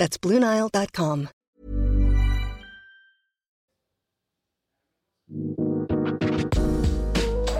That's 0.00 0.18
BlueNile.com. 0.18 1.26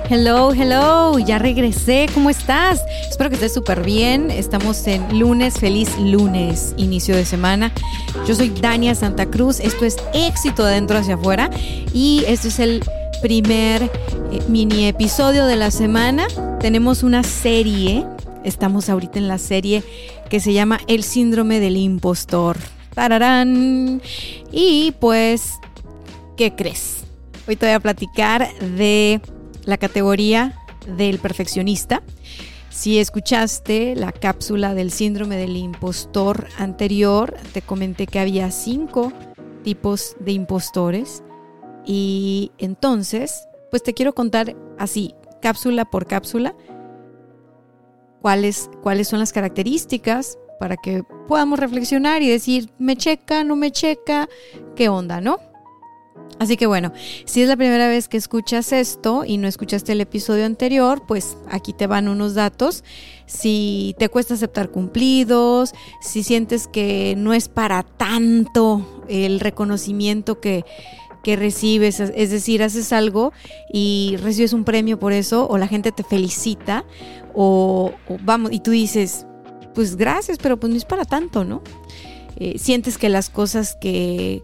Hello, 0.08 0.52
hello, 0.54 1.18
ya 1.18 1.38
regresé, 1.38 2.06
¿cómo 2.14 2.30
estás? 2.30 2.80
Espero 3.10 3.28
que 3.28 3.34
estés 3.34 3.52
súper 3.52 3.84
bien. 3.84 4.30
Estamos 4.30 4.86
en 4.86 5.18
lunes, 5.18 5.60
feliz 5.60 5.90
lunes, 5.98 6.72
inicio 6.78 7.14
de 7.14 7.26
semana. 7.26 7.72
Yo 8.26 8.34
soy 8.34 8.48
Dania 8.48 8.94
Santa 8.94 9.26
Cruz, 9.26 9.60
esto 9.60 9.84
es 9.84 9.96
éxito 10.14 10.64
de 10.64 10.72
adentro 10.72 10.96
hacia 10.96 11.16
afuera 11.16 11.50
y 11.92 12.24
este 12.26 12.48
es 12.48 12.58
el 12.58 12.82
primer 13.20 13.82
eh, 13.82 13.90
mini 14.48 14.86
episodio 14.86 15.44
de 15.44 15.56
la 15.56 15.70
semana. 15.70 16.26
Tenemos 16.58 17.02
una 17.02 17.22
serie, 17.22 18.06
estamos 18.44 18.88
ahorita 18.88 19.18
en 19.18 19.28
la 19.28 19.38
serie 19.38 19.82
que 20.28 20.40
se 20.40 20.52
llama 20.52 20.80
El 20.86 21.02
síndrome 21.02 21.60
del 21.60 21.76
impostor. 21.76 22.56
¡Tararán! 22.94 24.02
Y 24.52 24.92
pues, 25.00 25.54
¿qué 26.36 26.54
crees? 26.54 27.04
Hoy 27.46 27.56
te 27.56 27.66
voy 27.66 27.74
a 27.74 27.80
platicar 27.80 28.48
de 28.60 29.20
la 29.64 29.78
categoría 29.78 30.58
del 30.96 31.18
perfeccionista. 31.18 32.02
Si 32.70 32.98
escuchaste 32.98 33.96
la 33.96 34.12
cápsula 34.12 34.74
del 34.74 34.90
síndrome 34.90 35.36
del 35.36 35.56
impostor 35.56 36.46
anterior, 36.56 37.36
te 37.52 37.62
comenté 37.62 38.06
que 38.06 38.20
había 38.20 38.50
cinco 38.50 39.12
tipos 39.64 40.16
de 40.20 40.32
impostores. 40.32 41.22
Y 41.84 42.52
entonces, 42.58 43.48
pues 43.70 43.82
te 43.82 43.94
quiero 43.94 44.14
contar 44.14 44.54
así, 44.78 45.14
cápsula 45.42 45.84
por 45.84 46.06
cápsula, 46.06 46.54
cuáles, 48.20 48.70
cuáles 48.82 49.08
son 49.08 49.18
las 49.18 49.32
características 49.32 50.38
para 50.58 50.76
que 50.76 51.02
podamos 51.26 51.58
reflexionar 51.58 52.22
y 52.22 52.28
decir, 52.28 52.70
me 52.78 52.96
checa, 52.96 53.44
no 53.44 53.56
me 53.56 53.70
checa, 53.70 54.28
qué 54.76 54.88
onda, 54.88 55.20
¿no? 55.20 55.38
Así 56.38 56.56
que 56.56 56.66
bueno, 56.66 56.92
si 57.26 57.42
es 57.42 57.48
la 57.48 57.56
primera 57.56 57.86
vez 57.88 58.08
que 58.08 58.16
escuchas 58.16 58.72
esto 58.72 59.24
y 59.26 59.36
no 59.36 59.46
escuchaste 59.46 59.92
el 59.92 60.00
episodio 60.00 60.46
anterior, 60.46 61.02
pues 61.06 61.36
aquí 61.50 61.74
te 61.74 61.86
van 61.86 62.08
unos 62.08 62.34
datos. 62.34 62.82
Si 63.26 63.94
te 63.98 64.08
cuesta 64.08 64.34
aceptar 64.34 64.70
cumplidos, 64.70 65.72
si 66.00 66.22
sientes 66.22 66.66
que 66.66 67.14
no 67.18 67.34
es 67.34 67.48
para 67.48 67.82
tanto 67.82 69.04
el 69.08 69.38
reconocimiento 69.40 70.40
que, 70.40 70.64
que 71.22 71.36
recibes, 71.36 72.00
es 72.00 72.30
decir, 72.30 72.62
haces 72.62 72.92
algo 72.92 73.32
y 73.72 74.16
recibes 74.22 74.52
un 74.52 74.64
premio 74.64 74.98
por 74.98 75.12
eso, 75.12 75.46
o 75.48 75.58
la 75.58 75.68
gente 75.68 75.92
te 75.92 76.02
felicita, 76.02 76.84
o, 77.34 77.92
vamos, 78.22 78.52
y 78.52 78.60
tú 78.60 78.70
dices, 78.70 79.26
pues 79.74 79.96
gracias, 79.96 80.38
pero 80.38 80.58
pues 80.58 80.70
no 80.70 80.76
es 80.76 80.84
para 80.84 81.04
tanto, 81.04 81.44
¿no? 81.44 81.62
Eh, 82.36 82.58
sientes 82.58 82.96
que 82.96 83.08
las 83.08 83.28
cosas 83.28 83.76
que, 83.80 84.42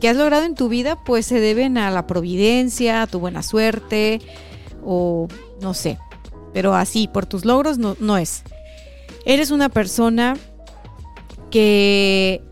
que 0.00 0.08
has 0.08 0.16
logrado 0.16 0.44
en 0.44 0.54
tu 0.54 0.68
vida 0.68 0.96
pues 1.04 1.26
se 1.26 1.38
deben 1.38 1.76
a 1.76 1.90
la 1.90 2.06
providencia, 2.06 3.02
a 3.02 3.06
tu 3.06 3.20
buena 3.20 3.42
suerte 3.42 4.20
o 4.82 5.28
no 5.60 5.74
sé, 5.74 5.98
pero 6.54 6.74
así 6.74 7.08
por 7.08 7.26
tus 7.26 7.44
logros 7.44 7.78
no, 7.78 7.96
no 8.00 8.16
es. 8.16 8.42
Eres 9.26 9.50
una 9.50 9.68
persona 9.68 10.36
que 11.50 12.42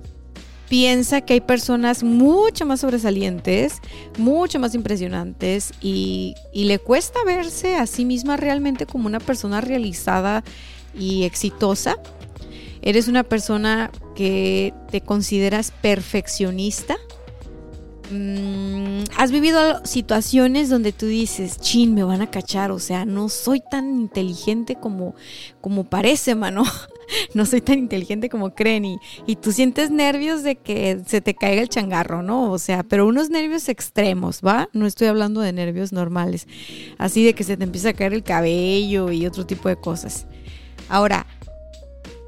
piensa 0.68 1.22
que 1.22 1.34
hay 1.34 1.40
personas 1.40 2.02
mucho 2.02 2.66
más 2.66 2.80
sobresalientes, 2.80 3.80
mucho 4.18 4.58
más 4.58 4.74
impresionantes 4.74 5.72
y, 5.80 6.34
le 6.52 6.78
cuesta 6.78 7.18
verse 7.24 7.76
a 7.76 7.86
sí 7.86 8.04
misma 8.04 8.36
realmente 8.36 8.84
como 8.84 9.06
una 9.06 9.20
persona 9.20 9.60
realizada 9.60 10.44
y 10.98 11.24
exitosa. 11.24 11.96
Eres 12.82 13.08
una 13.08 13.24
persona 13.24 13.90
que 14.14 14.74
te 14.90 15.00
consideras 15.00 15.72
perfeccionista 15.80 16.96
¿Has 19.16 19.30
vivido 19.30 19.84
situaciones 19.84 20.70
donde 20.70 20.92
tú 20.92 21.06
dices, 21.06 21.58
chin, 21.60 21.94
me 21.94 22.04
van 22.04 22.22
a 22.22 22.30
cachar? 22.30 22.70
O 22.70 22.78
sea, 22.78 23.04
no 23.04 23.28
soy 23.28 23.60
tan 23.60 24.00
inteligente 24.00 24.76
como, 24.76 25.14
como 25.60 25.84
parece, 25.84 26.34
mano. 26.34 26.64
no 27.34 27.44
soy 27.44 27.60
tan 27.60 27.78
inteligente 27.78 28.30
como 28.30 28.54
creen. 28.54 28.86
Y, 28.86 28.98
y 29.26 29.36
tú 29.36 29.52
sientes 29.52 29.91
nervios 29.91 30.42
de 30.42 30.56
que 30.56 31.00
se 31.06 31.20
te 31.20 31.34
caiga 31.34 31.60
el 31.60 31.68
changarro, 31.68 32.22
¿no? 32.22 32.50
O 32.50 32.58
sea, 32.58 32.82
pero 32.82 33.06
unos 33.06 33.28
nervios 33.28 33.68
extremos, 33.68 34.41
¿va? 34.41 34.70
No 34.72 34.86
estoy 34.86 35.08
hablando 35.08 35.42
de 35.42 35.52
nervios 35.52 35.92
normales. 35.92 36.47
Así 36.97 37.24
de 37.24 37.34
que 37.34 37.44
se 37.44 37.58
te 37.58 37.64
empieza 37.64 37.91
a 37.91 37.94
caer 37.94 38.14
el 38.14 38.22
cabello 38.22 39.12
y 39.12 39.26
otro 39.26 39.44
tipo 39.44 39.68
de 39.68 39.76
cosas. 39.76 40.26
Ahora, 40.88 41.26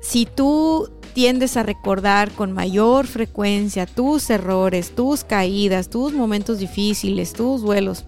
si 0.02 0.26
tú 0.26 0.90
tiendes 1.12 1.56
a 1.56 1.62
recordar 1.62 2.30
con 2.30 2.52
mayor 2.52 3.06
frecuencia 3.06 3.86
tus 3.86 4.30
errores, 4.30 4.94
tus 4.94 5.24
caídas, 5.24 5.90
tus 5.90 6.12
momentos 6.12 6.58
difíciles, 6.58 7.32
tus 7.32 7.62
duelos, 7.62 8.04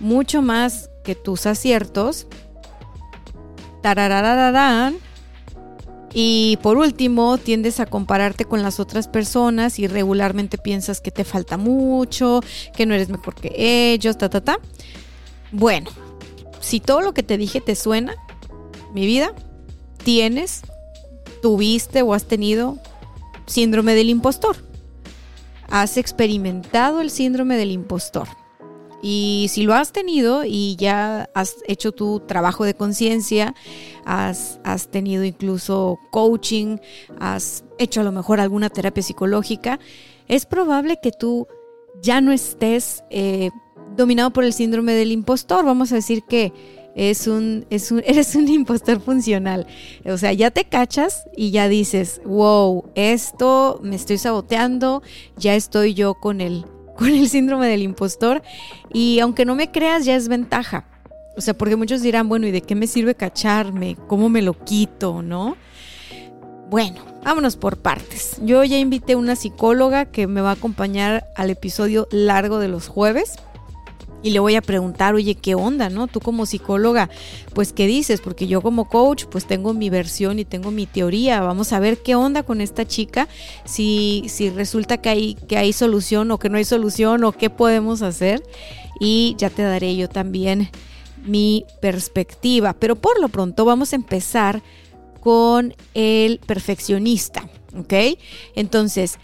mucho 0.00 0.42
más 0.42 0.90
que 1.04 1.14
tus 1.14 1.46
aciertos. 1.46 2.26
Tararararán. 3.82 4.96
Y 6.14 6.58
por 6.62 6.78
último, 6.78 7.36
tiendes 7.36 7.80
a 7.80 7.86
compararte 7.86 8.46
con 8.46 8.62
las 8.62 8.80
otras 8.80 9.08
personas 9.08 9.78
y 9.78 9.86
regularmente 9.86 10.56
piensas 10.56 11.00
que 11.00 11.10
te 11.10 11.24
falta 11.24 11.58
mucho, 11.58 12.40
que 12.74 12.86
no 12.86 12.94
eres 12.94 13.10
mejor 13.10 13.34
que 13.34 13.92
ellos, 13.92 14.16
ta, 14.16 14.30
ta, 14.30 14.42
ta. 14.42 14.58
Bueno, 15.52 15.90
si 16.60 16.80
todo 16.80 17.02
lo 17.02 17.12
que 17.12 17.22
te 17.22 17.36
dije 17.36 17.60
te 17.60 17.74
suena, 17.74 18.14
mi 18.94 19.04
vida, 19.04 19.34
tienes 20.02 20.62
tuviste 21.40 22.02
o 22.02 22.14
has 22.14 22.24
tenido 22.24 22.78
síndrome 23.46 23.94
del 23.94 24.10
impostor. 24.10 24.56
Has 25.68 25.96
experimentado 25.96 27.00
el 27.00 27.10
síndrome 27.10 27.56
del 27.56 27.72
impostor. 27.72 28.28
Y 29.00 29.46
si 29.50 29.62
lo 29.62 29.74
has 29.74 29.92
tenido 29.92 30.44
y 30.44 30.76
ya 30.76 31.30
has 31.34 31.56
hecho 31.66 31.92
tu 31.92 32.20
trabajo 32.20 32.64
de 32.64 32.74
conciencia, 32.74 33.54
has, 34.04 34.58
has, 34.64 34.88
tenido 34.88 35.24
incluso 35.24 35.98
coaching, 36.10 36.78
has 37.20 37.64
hecho 37.78 38.00
a 38.00 38.04
lo 38.04 38.10
mejor 38.10 38.40
alguna 38.40 38.70
terapia 38.70 39.02
psicológica, 39.02 39.78
es 40.26 40.46
probable 40.46 40.98
que 41.00 41.12
tú 41.12 41.46
ya 42.02 42.20
no 42.20 42.32
estés 42.32 43.04
eh, 43.10 43.50
dominado 43.96 44.32
por 44.32 44.44
el 44.44 44.52
síndrome 44.52 44.94
del 44.94 45.12
impostor. 45.12 45.64
Vamos 45.64 45.92
a 45.92 45.96
decir 45.96 46.24
que 46.28 46.52
es 46.98 47.28
un, 47.28 47.64
es 47.70 47.92
un, 47.92 48.02
eres 48.06 48.34
un 48.34 48.48
impostor 48.48 49.00
funcional. 49.00 49.66
O 50.04 50.18
sea, 50.18 50.32
ya 50.32 50.50
te 50.50 50.64
cachas 50.64 51.24
y 51.34 51.50
ya 51.52 51.68
dices, 51.68 52.20
wow, 52.24 52.84
esto 52.94 53.80
me 53.82 53.96
estoy 53.96 54.18
saboteando, 54.18 55.02
ya 55.36 55.54
estoy 55.54 55.94
yo 55.94 56.14
con 56.14 56.40
el, 56.40 56.66
con 56.96 57.08
el 57.08 57.28
síndrome 57.28 57.68
del 57.68 57.82
impostor. 57.82 58.42
Y 58.92 59.20
aunque 59.20 59.44
no 59.44 59.54
me 59.54 59.70
creas, 59.70 60.04
ya 60.04 60.16
es 60.16 60.28
ventaja. 60.28 60.86
O 61.36 61.40
sea, 61.40 61.56
porque 61.56 61.76
muchos 61.76 62.02
dirán, 62.02 62.28
bueno, 62.28 62.48
¿y 62.48 62.50
de 62.50 62.62
qué 62.62 62.74
me 62.74 62.88
sirve 62.88 63.14
cacharme? 63.14 63.96
¿Cómo 64.08 64.28
me 64.28 64.42
lo 64.42 64.64
quito? 64.64 65.22
¿No? 65.22 65.56
Bueno, 66.68 67.00
vámonos 67.24 67.56
por 67.56 67.76
partes. 67.76 68.38
Yo 68.42 68.64
ya 68.64 68.76
invité 68.76 69.14
una 69.14 69.36
psicóloga 69.36 70.06
que 70.06 70.26
me 70.26 70.40
va 70.40 70.50
a 70.50 70.54
acompañar 70.54 71.28
al 71.36 71.50
episodio 71.50 72.08
largo 72.10 72.58
de 72.58 72.66
los 72.66 72.88
jueves 72.88 73.36
y 74.22 74.30
le 74.30 74.40
voy 74.40 74.56
a 74.56 74.62
preguntar, 74.62 75.14
oye, 75.14 75.34
¿qué 75.34 75.54
onda, 75.54 75.90
no? 75.90 76.06
Tú 76.06 76.20
como 76.20 76.46
psicóloga, 76.46 77.08
pues, 77.54 77.72
¿qué 77.72 77.86
dices? 77.86 78.20
Porque 78.20 78.46
yo 78.46 78.60
como 78.60 78.88
coach, 78.88 79.24
pues 79.30 79.46
tengo 79.46 79.74
mi 79.74 79.90
versión 79.90 80.38
y 80.38 80.44
tengo 80.44 80.70
mi 80.70 80.86
teoría. 80.86 81.40
Vamos 81.40 81.72
a 81.72 81.80
ver 81.80 81.98
qué 81.98 82.14
onda 82.14 82.42
con 82.42 82.60
esta 82.60 82.86
chica, 82.86 83.28
si, 83.64 84.24
si 84.28 84.50
resulta 84.50 84.98
que 84.98 85.08
hay, 85.08 85.34
que 85.34 85.56
hay 85.56 85.72
solución 85.72 86.30
o 86.30 86.38
que 86.38 86.48
no 86.48 86.58
hay 86.58 86.64
solución 86.64 87.24
o 87.24 87.32
qué 87.32 87.50
podemos 87.50 88.02
hacer. 88.02 88.42
Y 89.00 89.36
ya 89.38 89.50
te 89.50 89.62
daré 89.62 89.94
yo 89.94 90.08
también 90.08 90.70
mi 91.24 91.64
perspectiva. 91.80 92.74
Pero 92.74 92.96
por 92.96 93.20
lo 93.20 93.28
pronto 93.28 93.64
vamos 93.64 93.92
a 93.92 93.96
empezar 93.96 94.62
con 95.20 95.74
el 95.94 96.40
perfeccionista, 96.46 97.48
¿ok? 97.78 98.18
Entonces, 98.54 99.18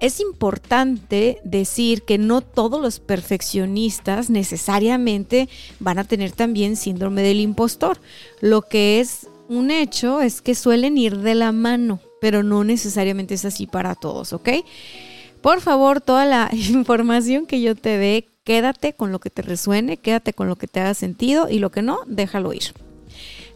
es 0.00 0.20
importante 0.20 1.40
decir 1.44 2.02
que 2.02 2.18
no 2.18 2.40
todos 2.40 2.80
los 2.80 3.00
perfeccionistas 3.00 4.30
necesariamente 4.30 5.48
van 5.80 5.98
a 5.98 6.04
tener 6.04 6.32
también 6.32 6.76
síndrome 6.76 7.22
del 7.22 7.40
impostor. 7.40 7.98
Lo 8.40 8.62
que 8.62 9.00
es 9.00 9.26
un 9.48 9.70
hecho 9.70 10.20
es 10.20 10.40
que 10.40 10.54
suelen 10.54 10.98
ir 10.98 11.18
de 11.18 11.34
la 11.34 11.52
mano, 11.52 12.00
pero 12.20 12.42
no 12.42 12.64
necesariamente 12.64 13.34
es 13.34 13.44
así 13.44 13.66
para 13.66 13.94
todos, 13.94 14.32
¿ok? 14.32 14.50
Por 15.40 15.60
favor, 15.60 16.00
toda 16.00 16.24
la 16.26 16.50
información 16.52 17.46
que 17.46 17.60
yo 17.60 17.74
te 17.74 17.96
dé, 17.98 18.28
quédate 18.44 18.92
con 18.92 19.12
lo 19.12 19.18
que 19.18 19.30
te 19.30 19.42
resuene, 19.42 19.96
quédate 19.96 20.32
con 20.32 20.48
lo 20.48 20.56
que 20.56 20.68
te 20.68 20.80
haga 20.80 20.94
sentido 20.94 21.48
y 21.48 21.58
lo 21.58 21.70
que 21.70 21.82
no, 21.82 22.00
déjalo 22.06 22.52
ir. 22.52 22.74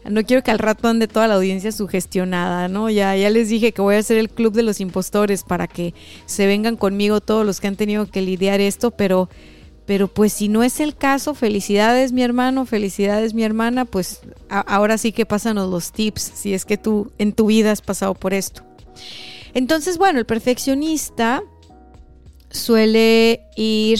No 0.09 0.23
quiero 0.23 0.43
que 0.43 0.51
al 0.51 0.59
rato 0.59 0.87
ande 0.87 1.07
toda 1.07 1.27
la 1.27 1.35
audiencia 1.35 1.71
sugestionada, 1.71 2.67
¿no? 2.67 2.89
Ya, 2.89 3.15
ya 3.15 3.29
les 3.29 3.49
dije 3.49 3.71
que 3.71 3.81
voy 3.81 3.95
a 3.95 3.99
hacer 3.99 4.17
el 4.17 4.29
club 4.29 4.53
de 4.53 4.63
los 4.63 4.81
impostores 4.81 5.43
para 5.43 5.67
que 5.67 5.93
se 6.25 6.45
vengan 6.45 6.75
conmigo 6.75 7.21
todos 7.21 7.45
los 7.45 7.61
que 7.61 7.67
han 7.67 7.75
tenido 7.75 8.05
que 8.05 8.21
lidiar 8.21 8.59
esto, 8.59 8.91
pero, 8.91 9.29
pero 9.85 10.09
pues 10.09 10.33
si 10.33 10.49
no 10.49 10.63
es 10.63 10.79
el 10.79 10.95
caso, 10.95 11.33
felicidades 11.33 12.11
mi 12.11 12.21
hermano, 12.21 12.65
felicidades 12.65 13.33
mi 13.33 13.43
hermana, 13.43 13.85
pues 13.85 14.21
ahora 14.49 14.97
sí 14.97 15.13
que 15.13 15.25
pásanos 15.25 15.69
los 15.69 15.93
tips 15.93 16.31
si 16.35 16.53
es 16.53 16.65
que 16.65 16.77
tú 16.77 17.11
en 17.17 17.31
tu 17.31 17.45
vida 17.45 17.71
has 17.71 17.81
pasado 17.81 18.13
por 18.13 18.33
esto. 18.33 18.63
Entonces, 19.53 19.97
bueno, 19.97 20.19
el 20.19 20.25
perfeccionista 20.25 21.43
suele 22.49 23.41
ir 23.55 23.99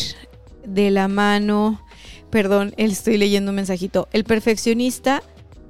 de 0.66 0.92
la 0.92 1.08
mano, 1.08 1.82
perdón, 2.30 2.74
estoy 2.78 3.18
leyendo 3.18 3.52
un 3.52 3.56
mensajito, 3.56 4.08
el 4.12 4.24
perfeccionista 4.24 5.24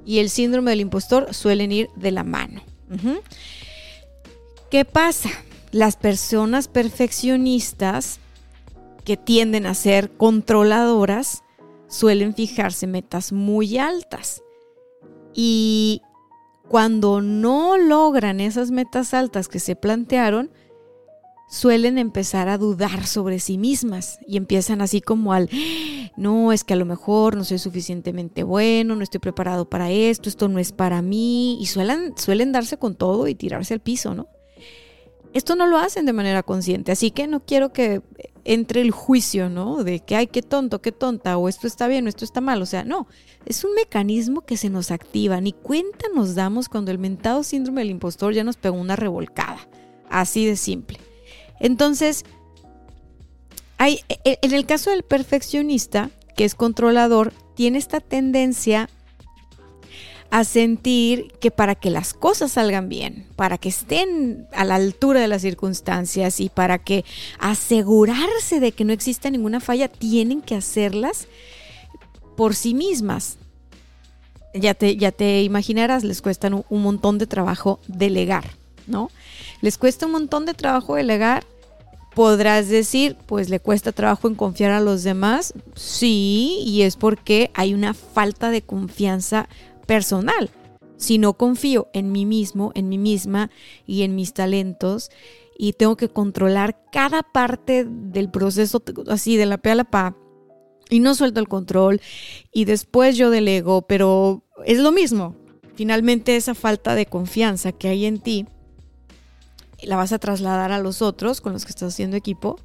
y 0.04 0.18
el 0.18 0.30
síndrome 0.30 0.70
del 0.70 0.80
impostor 0.80 1.32
suelen 1.34 1.72
ir 1.72 1.88
de 1.96 2.10
la 2.10 2.24
mano. 2.24 2.62
¿Qué 4.70 4.84
pasa? 4.84 5.30
Las 5.72 5.96
personas 5.96 6.68
perfeccionistas 6.68 8.18
que 9.04 9.16
tienden 9.16 9.66
a 9.66 9.74
ser 9.74 10.10
controladoras 10.10 11.42
suelen 11.88 12.34
fijarse 12.34 12.86
metas 12.86 13.32
muy 13.32 13.78
altas. 13.78 14.42
Y 15.34 16.02
cuando 16.68 17.20
no 17.20 17.76
logran 17.76 18.40
esas 18.40 18.70
metas 18.70 19.14
altas 19.14 19.48
que 19.48 19.60
se 19.60 19.76
plantearon, 19.76 20.50
suelen 21.48 21.98
empezar 21.98 22.48
a 22.48 22.58
dudar 22.58 23.06
sobre 23.06 23.38
sí 23.38 23.58
mismas 23.58 24.18
y 24.26 24.36
empiezan 24.36 24.80
así 24.80 25.00
como 25.00 25.32
al, 25.32 25.48
no, 26.16 26.52
es 26.52 26.64
que 26.64 26.74
a 26.74 26.76
lo 26.76 26.84
mejor 26.84 27.36
no 27.36 27.44
soy 27.44 27.58
suficientemente 27.58 28.42
bueno, 28.42 28.96
no 28.96 29.02
estoy 29.02 29.20
preparado 29.20 29.68
para 29.68 29.90
esto, 29.90 30.28
esto 30.28 30.48
no 30.48 30.58
es 30.58 30.72
para 30.72 31.02
mí, 31.02 31.58
y 31.60 31.66
suelen, 31.66 32.14
suelen 32.16 32.52
darse 32.52 32.78
con 32.78 32.94
todo 32.94 33.28
y 33.28 33.34
tirarse 33.34 33.74
al 33.74 33.80
piso, 33.80 34.14
¿no? 34.14 34.28
Esto 35.32 35.56
no 35.56 35.66
lo 35.66 35.78
hacen 35.78 36.06
de 36.06 36.12
manera 36.12 36.44
consciente, 36.44 36.92
así 36.92 37.10
que 37.10 37.26
no 37.26 37.40
quiero 37.44 37.72
que 37.72 38.02
entre 38.44 38.80
el 38.80 38.92
juicio, 38.92 39.50
¿no? 39.50 39.82
De 39.82 39.98
que, 39.98 40.14
ay, 40.14 40.28
qué 40.28 40.42
tonto, 40.42 40.80
qué 40.80 40.92
tonta, 40.92 41.36
o 41.38 41.48
esto 41.48 41.66
está 41.66 41.88
bien, 41.88 42.06
o 42.06 42.08
esto 42.08 42.24
está 42.24 42.40
mal, 42.40 42.62
o 42.62 42.66
sea, 42.66 42.84
no, 42.84 43.08
es 43.44 43.64
un 43.64 43.74
mecanismo 43.74 44.42
que 44.42 44.56
se 44.56 44.70
nos 44.70 44.92
activa, 44.92 45.40
ni 45.40 45.52
cuenta 45.52 46.06
nos 46.14 46.36
damos 46.36 46.68
cuando 46.68 46.92
el 46.92 46.98
mentado 46.98 47.42
síndrome 47.42 47.80
del 47.80 47.90
impostor 47.90 48.32
ya 48.32 48.44
nos 48.44 48.56
pegó 48.56 48.76
una 48.76 48.94
revolcada, 48.94 49.68
así 50.08 50.46
de 50.46 50.56
simple. 50.56 50.98
Entonces, 51.60 52.24
hay, 53.78 54.00
e, 54.08 54.38
en 54.42 54.52
el 54.52 54.66
caso 54.66 54.90
del 54.90 55.02
perfeccionista, 55.02 56.10
que 56.36 56.44
es 56.44 56.54
controlador, 56.54 57.32
tiene 57.54 57.78
esta 57.78 58.00
tendencia 58.00 58.88
a 60.30 60.42
sentir 60.42 61.32
que 61.40 61.52
para 61.52 61.76
que 61.76 61.90
las 61.90 62.12
cosas 62.12 62.52
salgan 62.52 62.88
bien, 62.88 63.24
para 63.36 63.56
que 63.56 63.68
estén 63.68 64.48
a 64.52 64.64
la 64.64 64.74
altura 64.74 65.20
de 65.20 65.28
las 65.28 65.42
circunstancias 65.42 66.40
y 66.40 66.48
para 66.48 66.78
que 66.78 67.04
asegurarse 67.38 68.58
de 68.58 68.72
que 68.72 68.84
no 68.84 68.92
exista 68.92 69.30
ninguna 69.30 69.60
falla, 69.60 69.86
tienen 69.86 70.42
que 70.42 70.56
hacerlas 70.56 71.28
por 72.36 72.56
sí 72.56 72.74
mismas. 72.74 73.38
Ya 74.54 74.74
te, 74.74 75.42
imaginarás, 75.42 76.02
les 76.02 76.20
cuesta 76.20 76.48
un, 76.48 76.64
un 76.68 76.82
montón 76.82 77.18
de 77.18 77.28
trabajo 77.28 77.78
delegar, 77.86 78.44
¿no? 78.88 79.12
Les 79.60 79.78
cuesta 79.78 80.06
un 80.06 80.12
montón 80.12 80.46
de 80.46 80.54
trabajo 80.54 80.94
delegar 80.94 81.44
Podrás 82.14 82.68
decir, 82.68 83.16
pues 83.26 83.50
le 83.50 83.58
cuesta 83.58 83.90
trabajo 83.90 84.28
en 84.28 84.36
confiar 84.36 84.70
a 84.70 84.80
los 84.80 85.02
demás. 85.02 85.52
Sí, 85.74 86.62
y 86.64 86.82
es 86.82 86.96
porque 86.96 87.50
hay 87.54 87.74
una 87.74 87.92
falta 87.92 88.50
de 88.50 88.62
confianza 88.62 89.48
personal. 89.86 90.50
Si 90.96 91.18
no 91.18 91.32
confío 91.32 91.88
en 91.92 92.12
mí 92.12 92.24
mismo, 92.24 92.70
en 92.76 92.88
mí 92.88 92.98
misma 92.98 93.50
y 93.84 94.02
en 94.02 94.14
mis 94.14 94.32
talentos, 94.32 95.10
y 95.58 95.72
tengo 95.72 95.96
que 95.96 96.08
controlar 96.08 96.80
cada 96.92 97.22
parte 97.24 97.84
del 97.84 98.30
proceso, 98.30 98.80
así 99.08 99.36
de 99.36 99.46
la 99.46 99.58
pe 99.58 99.72
a 99.72 99.74
la 99.74 99.84
pa, 99.84 100.16
y 100.90 101.00
no 101.00 101.16
suelto 101.16 101.40
el 101.40 101.48
control, 101.48 102.00
y 102.52 102.64
después 102.64 103.16
yo 103.16 103.30
delego, 103.30 103.82
pero 103.82 104.44
es 104.64 104.78
lo 104.78 104.92
mismo. 104.92 105.34
Finalmente 105.74 106.36
esa 106.36 106.54
falta 106.54 106.94
de 106.94 107.06
confianza 107.06 107.72
que 107.72 107.88
hay 107.88 108.06
en 108.06 108.20
ti 108.20 108.46
la 109.86 109.96
vas 109.96 110.12
a 110.12 110.18
trasladar 110.18 110.72
a 110.72 110.78
los 110.78 111.02
otros 111.02 111.40
con 111.40 111.52
los 111.52 111.64
que 111.64 111.70
estás 111.70 111.94
haciendo 111.94 112.16
equipo. 112.16 112.56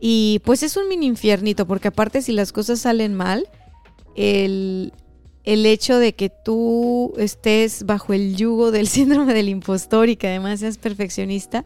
Y 0.00 0.40
pues 0.44 0.62
es 0.62 0.76
un 0.76 0.88
mini 0.88 1.06
infiernito, 1.06 1.66
porque 1.66 1.88
aparte 1.88 2.22
si 2.22 2.32
las 2.32 2.52
cosas 2.52 2.80
salen 2.80 3.14
mal, 3.14 3.48
el, 4.16 4.92
hecho 5.44 5.98
de 5.98 6.14
que 6.14 6.30
tú 6.30 7.12
estés 7.18 7.84
bajo 7.84 8.14
el 8.14 8.34
yugo 8.34 8.70
del 8.70 8.88
síndrome 8.88 9.34
del 9.34 9.50
impostor 9.50 10.08
y 10.08 10.16
que 10.16 10.28
además 10.28 10.60
seas 10.60 10.78
perfeccionista, 10.78 11.64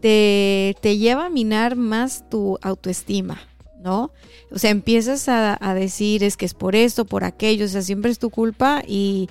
te, 0.00 0.74
lleva 0.82 1.26
a 1.26 1.30
minar 1.30 1.76
más 1.76 2.28
tu 2.28 2.58
autoestima, 2.62 3.38
¿no? 3.80 4.10
O 4.50 4.58
sea, 4.58 4.70
empiezas 4.70 5.28
a, 5.28 5.74
decir 5.74 6.24
es 6.24 6.36
que 6.36 6.46
es 6.46 6.54
por 6.54 6.74
esto, 6.74 7.04
por 7.04 7.22
aquello, 7.22 7.66
o 7.66 7.68
sea, 7.68 7.82
siempre 7.82 8.10
es 8.10 8.18
tu 8.18 8.30
culpa 8.30 8.82
y, 8.86 9.28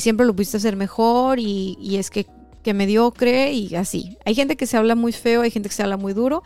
siempre 0.00 0.26
lo 0.26 0.34
pudiste 0.34 0.56
hacer 0.56 0.74
mejor 0.74 1.38
y, 1.38 1.78
y 1.80 1.96
es 1.96 2.10
que 2.10 2.26
que 2.62 2.74
mediocre 2.74 3.52
y 3.52 3.74
así. 3.74 4.18
Hay 4.24 4.34
gente 4.34 4.56
que 4.56 4.66
se 4.66 4.76
habla 4.76 4.94
muy 4.94 5.12
feo, 5.12 5.42
hay 5.42 5.50
gente 5.50 5.68
que 5.68 5.74
se 5.74 5.82
habla 5.82 5.96
muy 5.96 6.12
duro, 6.12 6.42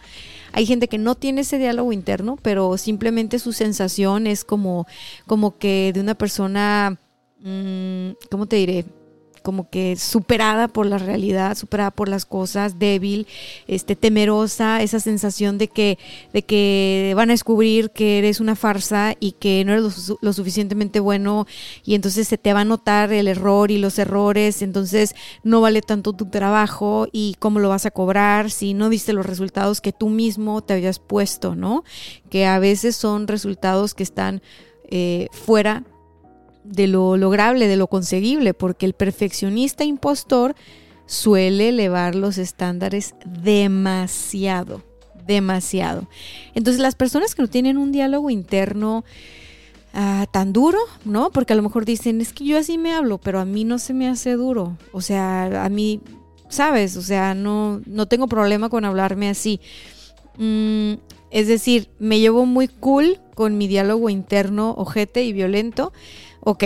hay 0.53 0.67
gente 0.67 0.89
que 0.89 0.99
no 0.99 1.15
tiene 1.15 1.43
ese 1.43 1.59
diálogo 1.59 1.93
interno, 1.93 2.37
pero 2.43 2.77
simplemente 2.79 3.39
su 3.39 3.53
sensación 3.53 4.27
es 4.27 4.45
como, 4.45 4.87
como 5.27 5.59
que 5.59 5.93
de 5.95 6.01
una 6.01 6.15
persona, 6.15 6.99
mm, 7.41 8.11
¿cómo 8.31 8.47
te 8.47 8.57
diré? 8.57 8.85
Como 9.43 9.69
que 9.69 9.97
superada 9.97 10.69
por 10.69 10.87
la 10.87 10.99
realidad, 10.99 11.57
superada 11.57 11.91
por 11.91 12.09
las 12.09 12.25
cosas, 12.25 12.79
débil, 12.79 13.27
este, 13.67 13.97
temerosa, 13.97 14.83
esa 14.83 15.01
sensación 15.01 15.59
de 15.59 15.69
que, 15.69 15.99
de 16.33 16.43
que 16.43 17.13
van 17.17 17.31
a 17.31 17.35
descubrir 17.35 17.91
que 17.91 18.19
eres 18.19 18.41
una 18.41 18.57
farsa 18.57 19.15
y 19.21 19.33
que 19.33 19.65
no 19.65 19.73
eres 19.73 20.13
lo, 20.21 20.33
suficientemente 20.33 21.01
bueno 21.01 21.47
y 21.85 21.95
entonces 21.95 22.29
se 22.29 22.39
te 22.39 22.53
va 22.53 22.61
a 22.61 22.65
notar 22.65 23.13
el 23.13 23.29
error 23.29 23.71
y 23.71 23.79
los 23.79 23.99
errores, 23.99 24.63
entonces 24.63 25.15
no 25.43 25.61
vale 25.61 25.83
tanto 25.83 26.13
tu 26.13 26.27
trabajo 26.27 27.09
y 27.13 27.37
cómo 27.39 27.59
lo 27.59 27.69
vas 27.69 27.87
a 27.87 27.91
cobrar 27.91 28.51
si 28.51 28.75
no 28.75 28.89
diste 28.89 29.13
los 29.13 29.27
resultados 29.27 29.81
que 29.81 29.93
tú 29.93 30.09
mismo 30.09 30.63
te 30.63 30.75
habías 30.75 30.99
puesto, 30.99 31.55
¿no? 31.55 31.85
Que 32.31 32.47
a 32.47 32.59
veces 32.59 32.97
son 32.97 33.29
resultados 33.29 33.95
que 33.95 34.03
están 34.03 34.43
eh, 34.85 35.29
fuera 35.33 35.85
de 36.65 36.87
lo 36.87 37.17
lograble, 37.17 37.69
de 37.69 37.77
lo 37.77 37.87
conseguible, 37.87 38.55
porque 38.55 38.87
el 38.87 38.95
perfeccionista 38.95 39.85
impostor 39.85 40.55
suele 41.07 41.71
elevar 41.71 42.15
los 42.15 42.39
estándares 42.39 43.15
demasiado, 43.27 44.83
demasiado. 45.27 46.09
Entonces 46.55 46.81
las 46.81 46.95
personas 46.95 47.35
que 47.35 47.43
no 47.43 47.49
tienen 47.49 47.77
un 47.77 47.93
diálogo 47.93 48.31
interno 48.31 49.05
ah, 49.93 50.27
tan 50.33 50.53
duro, 50.53 50.79
¿no? 51.05 51.31
Porque 51.31 51.53
a 51.53 51.57
lo 51.57 51.63
mejor 51.63 51.85
dicen, 51.85 52.21
es 52.21 52.33
que 52.33 52.45
yo 52.45 52.59
así 52.59 52.79
me 52.79 52.93
hablo, 52.93 53.19
pero 53.19 53.41
a 53.41 53.45
mí 53.45 53.65
no 53.65 53.79
se 53.79 53.93
me 53.95 54.09
hace 54.09 54.33
duro. 54.33 54.77
O 54.93 55.01
sea, 55.01 55.65
a 55.65 55.69
mí, 55.69 56.01
¿sabes? 56.49 56.97
O 56.97 57.03
sea, 57.03 57.35
no, 57.35 57.83
no 57.87 58.07
tengo 58.07 58.27
problema 58.29 58.69
con 58.69 58.85
hablarme 58.85 59.29
así. 59.29 59.61
Mm, 60.39 60.95
es 61.31 61.49
decir, 61.49 61.89
me 61.99 62.21
llevo 62.21 62.47
muy 62.47 62.69
cool 62.69 63.19
con 63.35 63.57
mi 63.57 63.67
diálogo 63.67 64.11
interno 64.11 64.75
ojete 64.77 65.25
y 65.25 65.33
violento, 65.33 65.93
Ok, 66.45 66.65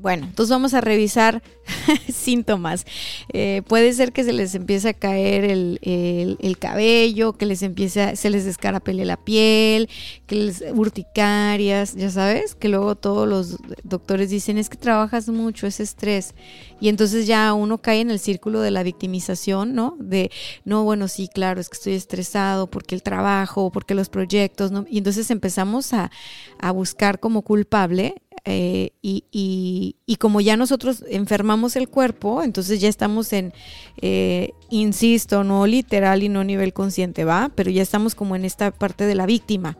bueno, 0.00 0.26
entonces 0.26 0.50
vamos 0.50 0.74
a 0.74 0.80
revisar 0.80 1.42
síntomas. 2.08 2.86
Eh, 3.32 3.62
puede 3.66 3.92
ser 3.92 4.12
que 4.12 4.22
se 4.22 4.32
les 4.32 4.54
empiece 4.54 4.90
a 4.90 4.94
caer 4.94 5.44
el, 5.44 6.56
cabello, 6.60 7.32
que 7.32 7.46
les 7.46 7.64
empiece 7.64 8.14
se 8.14 8.30
les 8.30 8.44
descarapele 8.44 9.04
la 9.04 9.16
piel, 9.16 9.88
que 10.28 10.36
les 10.36 10.64
urticarias, 10.72 11.96
ya 11.96 12.10
sabes, 12.10 12.54
que 12.54 12.68
luego 12.68 12.94
todos 12.94 13.28
los 13.28 13.56
doctores 13.82 14.30
dicen 14.30 14.56
es 14.56 14.68
que 14.68 14.76
trabajas 14.76 15.28
mucho, 15.28 15.66
es 15.66 15.80
estrés. 15.80 16.32
Y 16.80 16.90
entonces 16.90 17.26
ya 17.26 17.52
uno 17.52 17.78
cae 17.78 18.00
en 18.00 18.12
el 18.12 18.20
círculo 18.20 18.60
de 18.60 18.70
la 18.70 18.84
victimización, 18.84 19.74
¿no? 19.74 19.96
De, 19.98 20.30
no, 20.64 20.84
bueno, 20.84 21.08
sí, 21.08 21.26
claro, 21.26 21.60
es 21.60 21.68
que 21.68 21.76
estoy 21.76 21.94
estresado 21.94 22.68
porque 22.68 22.94
el 22.94 23.02
trabajo, 23.02 23.72
porque 23.72 23.96
los 23.96 24.08
proyectos, 24.08 24.70
¿no? 24.70 24.86
Y 24.88 24.98
entonces 24.98 25.32
empezamos 25.32 25.92
a, 25.92 26.12
a 26.60 26.70
buscar 26.70 27.18
como 27.18 27.42
culpable 27.42 28.14
eh, 28.50 28.92
y, 29.02 30.16
como 30.18 30.40
ya 30.40 30.56
nosotros 30.56 31.04
enfermamos 31.08 31.76
el 31.76 31.88
cuerpo, 31.88 32.42
entonces 32.42 32.80
ya 32.80 32.88
estamos 32.88 33.32
en, 33.32 33.52
eh, 34.00 34.52
insisto, 34.70 35.44
no 35.44 35.66
literal 35.66 36.22
y 36.22 36.28
no 36.28 36.42
nivel 36.44 36.72
consciente, 36.72 37.24
¿va? 37.24 37.50
Pero 37.54 37.70
ya 37.70 37.82
estamos 37.82 38.14
como 38.14 38.36
en 38.36 38.44
esta 38.44 38.70
parte 38.70 39.04
de 39.04 39.14
la 39.14 39.26
víctima. 39.26 39.76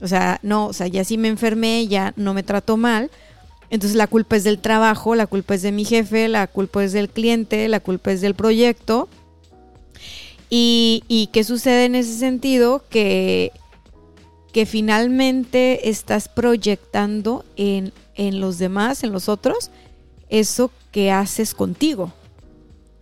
O 0.00 0.06
sea, 0.06 0.38
no, 0.42 0.66
o 0.66 0.72
sea, 0.72 0.86
ya 0.86 1.02
sí 1.04 1.18
me 1.18 1.28
enfermé, 1.28 1.88
ya 1.88 2.12
no 2.16 2.34
me 2.34 2.42
trato 2.42 2.76
mal, 2.76 3.10
Entonces 3.70 3.96
la 3.96 4.06
culpa 4.06 4.36
es 4.36 4.44
del 4.44 4.60
trabajo, 4.60 5.16
la 5.16 5.26
culpa 5.26 5.54
es 5.56 5.62
de 5.62 5.72
mi 5.72 5.84
jefe, 5.84 6.28
la 6.28 6.46
culpa 6.46 6.84
es 6.84 6.92
del 6.92 7.08
cliente, 7.08 7.68
la 7.68 7.80
culpa 7.80 8.12
es 8.12 8.20
del 8.20 8.34
proyecto. 8.34 9.08
¿Y, 10.50 11.30
qué 11.32 11.42
sucede 11.42 11.86
en 11.86 11.96
ese 11.96 12.16
sentido? 12.16 12.84
Que, 12.88 13.50
que 14.54 14.66
finalmente 14.66 15.90
estás 15.90 16.28
proyectando 16.28 17.44
en, 17.56 17.92
en 18.14 18.38
los 18.38 18.56
demás, 18.56 19.02
en 19.02 19.10
los 19.10 19.28
otros, 19.28 19.72
eso 20.28 20.70
que 20.92 21.10
haces 21.10 21.54
contigo. 21.54 22.12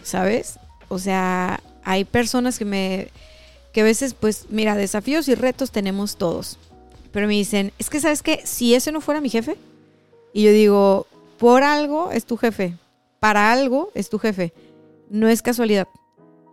¿Sabes? 0.02 0.59
O 0.88 0.99
sea, 0.99 1.62
hay 1.85 2.06
personas 2.06 2.59
que 2.59 2.64
me 2.64 3.09
que 3.75 3.82
a 3.82 3.85
veces 3.85 4.14
pues 4.14 4.47
mira, 4.49 4.76
desafíos 4.76 5.28
y 5.28 5.35
retos 5.35 5.71
tenemos 5.71 6.16
todos. 6.16 6.56
Pero 7.12 7.26
me 7.26 7.35
dicen, 7.35 7.71
"Es 7.78 7.90
que 7.90 8.00
sabes 8.00 8.23
que 8.23 8.40
si 8.47 8.75
ese 8.75 8.90
no 8.90 9.02
fuera 9.02 9.21
mi 9.21 9.28
jefe?" 9.28 9.59
Y 10.32 10.44
yo 10.44 10.52
digo, 10.52 11.06
"Por 11.37 11.64
algo 11.64 12.12
es 12.12 12.25
tu 12.25 12.38
jefe. 12.38 12.78
Para 13.21 13.52
algo 13.52 13.90
es 13.94 14.09
tu 14.09 14.18
jefe. 14.18 14.54
No 15.11 15.28
es 15.28 15.42
casualidad." 15.42 15.87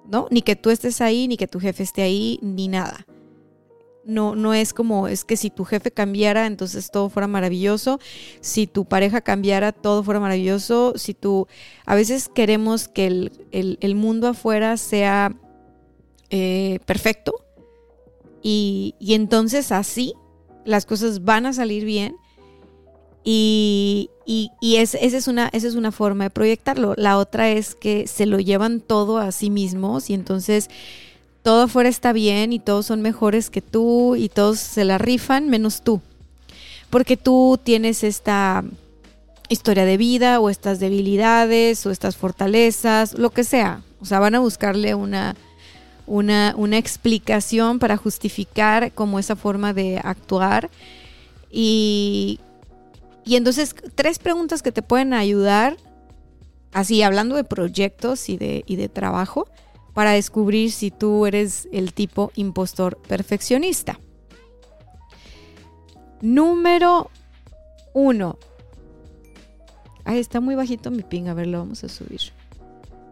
¿No? 0.05 0.27
Ni 0.29 0.41
que 0.41 0.57
tú 0.57 0.71
estés 0.71 0.99
ahí, 0.99 1.29
ni 1.29 1.37
que 1.37 1.47
tu 1.47 1.61
jefe 1.61 1.83
esté 1.83 2.01
ahí, 2.01 2.37
ni 2.41 2.67
nada. 2.67 3.05
No, 4.09 4.35
no 4.35 4.53
es 4.53 4.73
como, 4.73 5.07
es 5.07 5.23
que 5.23 5.37
si 5.37 5.49
tu 5.49 5.63
jefe 5.63 5.91
cambiara, 5.91 6.47
entonces 6.47 6.91
todo 6.91 7.09
fuera 7.09 7.27
maravilloso. 7.27 7.99
Si 8.41 8.67
tu 8.67 8.85
pareja 8.85 9.21
cambiara, 9.21 9.71
todo 9.71 10.03
fuera 10.03 10.19
maravilloso. 10.19 10.93
Si 10.95 11.13
tú, 11.13 11.47
a 11.85 11.95
veces 11.95 12.27
queremos 12.27 12.87
que 12.87 13.29
el, 13.51 13.95
mundo 13.95 14.27
afuera 14.27 14.77
sea 14.77 15.35
eh, 16.29 16.79
perfecto 16.85 17.45
y, 18.41 18.95
entonces 18.99 19.71
así 19.71 20.13
las 20.65 20.85
cosas 20.85 21.23
van 21.23 21.45
a 21.45 21.53
salir 21.53 21.85
bien. 21.85 22.15
Y, 23.23 24.09
y, 24.25 24.75
esa, 24.77 24.97
es 24.97 25.27
una, 25.27 25.49
esa 25.53 25.67
es 25.67 25.75
una 25.75 25.91
forma 25.91 26.25
de 26.25 26.29
proyectarlo. 26.29 26.93
La 26.97 27.17
otra 27.17 27.51
es 27.51 27.75
que 27.75 28.07
se 28.07 28.25
lo 28.25 28.39
llevan 28.39 28.81
todo 28.81 29.17
a 29.17 29.31
sí 29.31 29.49
mismos 29.49 30.09
y 30.09 30.13
entonces 30.13 30.69
todo 31.43 31.63
afuera 31.63 31.89
está 31.89 32.13
bien 32.13 32.53
y 32.53 32.59
todos 32.59 32.85
son 32.85 33.01
mejores 33.01 33.49
que 33.49 33.61
tú 33.61 34.15
y 34.15 34.29
todos 34.29 34.59
se 34.59 34.83
la 34.83 34.97
rifan 34.97 35.49
menos 35.49 35.81
tú. 35.81 36.01
Porque 36.89 37.17
tú 37.17 37.59
tienes 37.61 38.03
esta 38.03 38.63
historia 39.47 39.85
de 39.85 39.97
vida 39.97 40.39
o 40.39 40.49
estas 40.49 40.79
debilidades 40.79 41.85
o 41.85 41.91
estas 41.91 42.17
fortalezas, 42.17 43.17
lo 43.17 43.29
que 43.29 43.43
sea. 43.43 43.81
O 44.01 44.05
sea, 44.05 44.19
van 44.19 44.35
a 44.35 44.39
buscarle 44.39 44.95
una, 44.95 45.35
una, 46.07 46.53
una 46.57 46.77
explicación 46.77 47.79
para 47.79 47.97
justificar 47.97 48.91
como 48.91 49.19
esa 49.19 49.35
forma 49.35 49.73
de 49.73 49.99
actuar. 50.03 50.69
Y, 51.51 52.39
y 53.23 53.35
entonces, 53.35 53.75
tres 53.95 54.19
preguntas 54.19 54.61
que 54.61 54.71
te 54.71 54.81
pueden 54.81 55.13
ayudar, 55.13 55.77
así 56.73 57.01
hablando 57.01 57.35
de 57.35 57.43
proyectos 57.43 58.29
y 58.29 58.37
de, 58.37 58.63
y 58.67 58.75
de 58.75 58.89
trabajo 58.89 59.47
para 59.99 60.11
descubrir 60.11 60.71
si 60.71 60.91
tú 60.91 61.25
eres 61.25 61.67
el 61.73 61.93
tipo 61.93 62.31
impostor 62.35 63.01
perfeccionista. 63.01 63.99
Número 66.21 67.11
uno. 67.93 68.39
Ahí 70.05 70.19
está 70.19 70.39
muy 70.39 70.55
bajito 70.55 70.89
mi 70.89 71.03
ping. 71.03 71.27
A 71.27 71.33
ver, 71.33 71.47
lo 71.47 71.59
vamos 71.59 71.83
a 71.83 71.89
subir. 71.89 72.21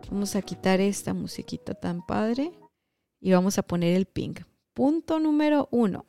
Vamos 0.09 0.37
a 0.37 0.41
quitar 0.41 0.79
esta 0.79 1.13
musiquita 1.13 1.73
tan 1.73 2.05
padre 2.05 2.53
y 3.19 3.33
vamos 3.33 3.57
a 3.57 3.63
poner 3.63 3.93
el 3.93 4.05
ping. 4.05 4.35
Punto 4.73 5.19
número 5.19 5.67
uno. 5.71 6.05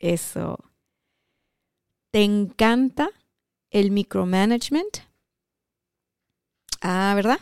Eso. 0.00 0.58
¿Te 2.10 2.24
encanta 2.24 3.08
el 3.70 3.90
micromanagement? 3.90 4.98
Ah, 6.82 7.14
¿verdad? 7.16 7.38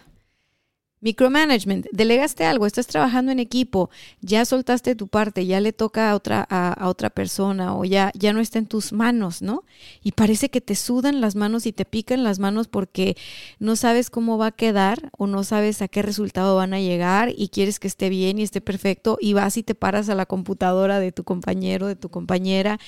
Micromanagement, 1.02 1.86
delegaste 1.92 2.44
algo, 2.44 2.66
estás 2.66 2.86
trabajando 2.86 3.32
en 3.32 3.38
equipo, 3.38 3.88
ya 4.20 4.44
soltaste 4.44 4.94
tu 4.94 5.08
parte, 5.08 5.46
ya 5.46 5.58
le 5.58 5.72
toca 5.72 6.10
a 6.10 6.14
otra, 6.14 6.46
a, 6.50 6.88
otra 6.88 7.08
persona 7.08 7.74
o 7.74 7.86
ya, 7.86 8.12
ya 8.14 8.34
no 8.34 8.40
está 8.40 8.58
en 8.58 8.66
tus 8.66 8.92
manos, 8.92 9.40
¿no? 9.40 9.64
Y 10.02 10.12
parece 10.12 10.50
que 10.50 10.60
te 10.60 10.74
sudan 10.74 11.22
las 11.22 11.36
manos 11.36 11.64
y 11.64 11.72
te 11.72 11.86
pican 11.86 12.22
las 12.22 12.38
manos 12.38 12.68
porque 12.68 13.16
no 13.58 13.76
sabes 13.76 14.10
cómo 14.10 14.36
va 14.36 14.48
a 14.48 14.52
quedar 14.52 15.10
o 15.16 15.26
no 15.26 15.42
sabes 15.42 15.80
a 15.80 15.88
qué 15.88 16.02
resultado 16.02 16.56
van 16.56 16.74
a 16.74 16.80
llegar 16.80 17.32
y 17.34 17.48
quieres 17.48 17.80
que 17.80 17.88
esté 17.88 18.10
bien 18.10 18.38
y 18.38 18.42
esté 18.42 18.60
perfecto 18.60 19.16
y 19.22 19.32
vas 19.32 19.56
y 19.56 19.62
te 19.62 19.74
paras 19.74 20.10
a 20.10 20.14
la 20.14 20.26
computadora 20.26 21.00
de 21.00 21.12
tu 21.12 21.24
compañero, 21.24 21.86
de 21.86 21.96
tu 21.96 22.10
compañera, 22.10 22.78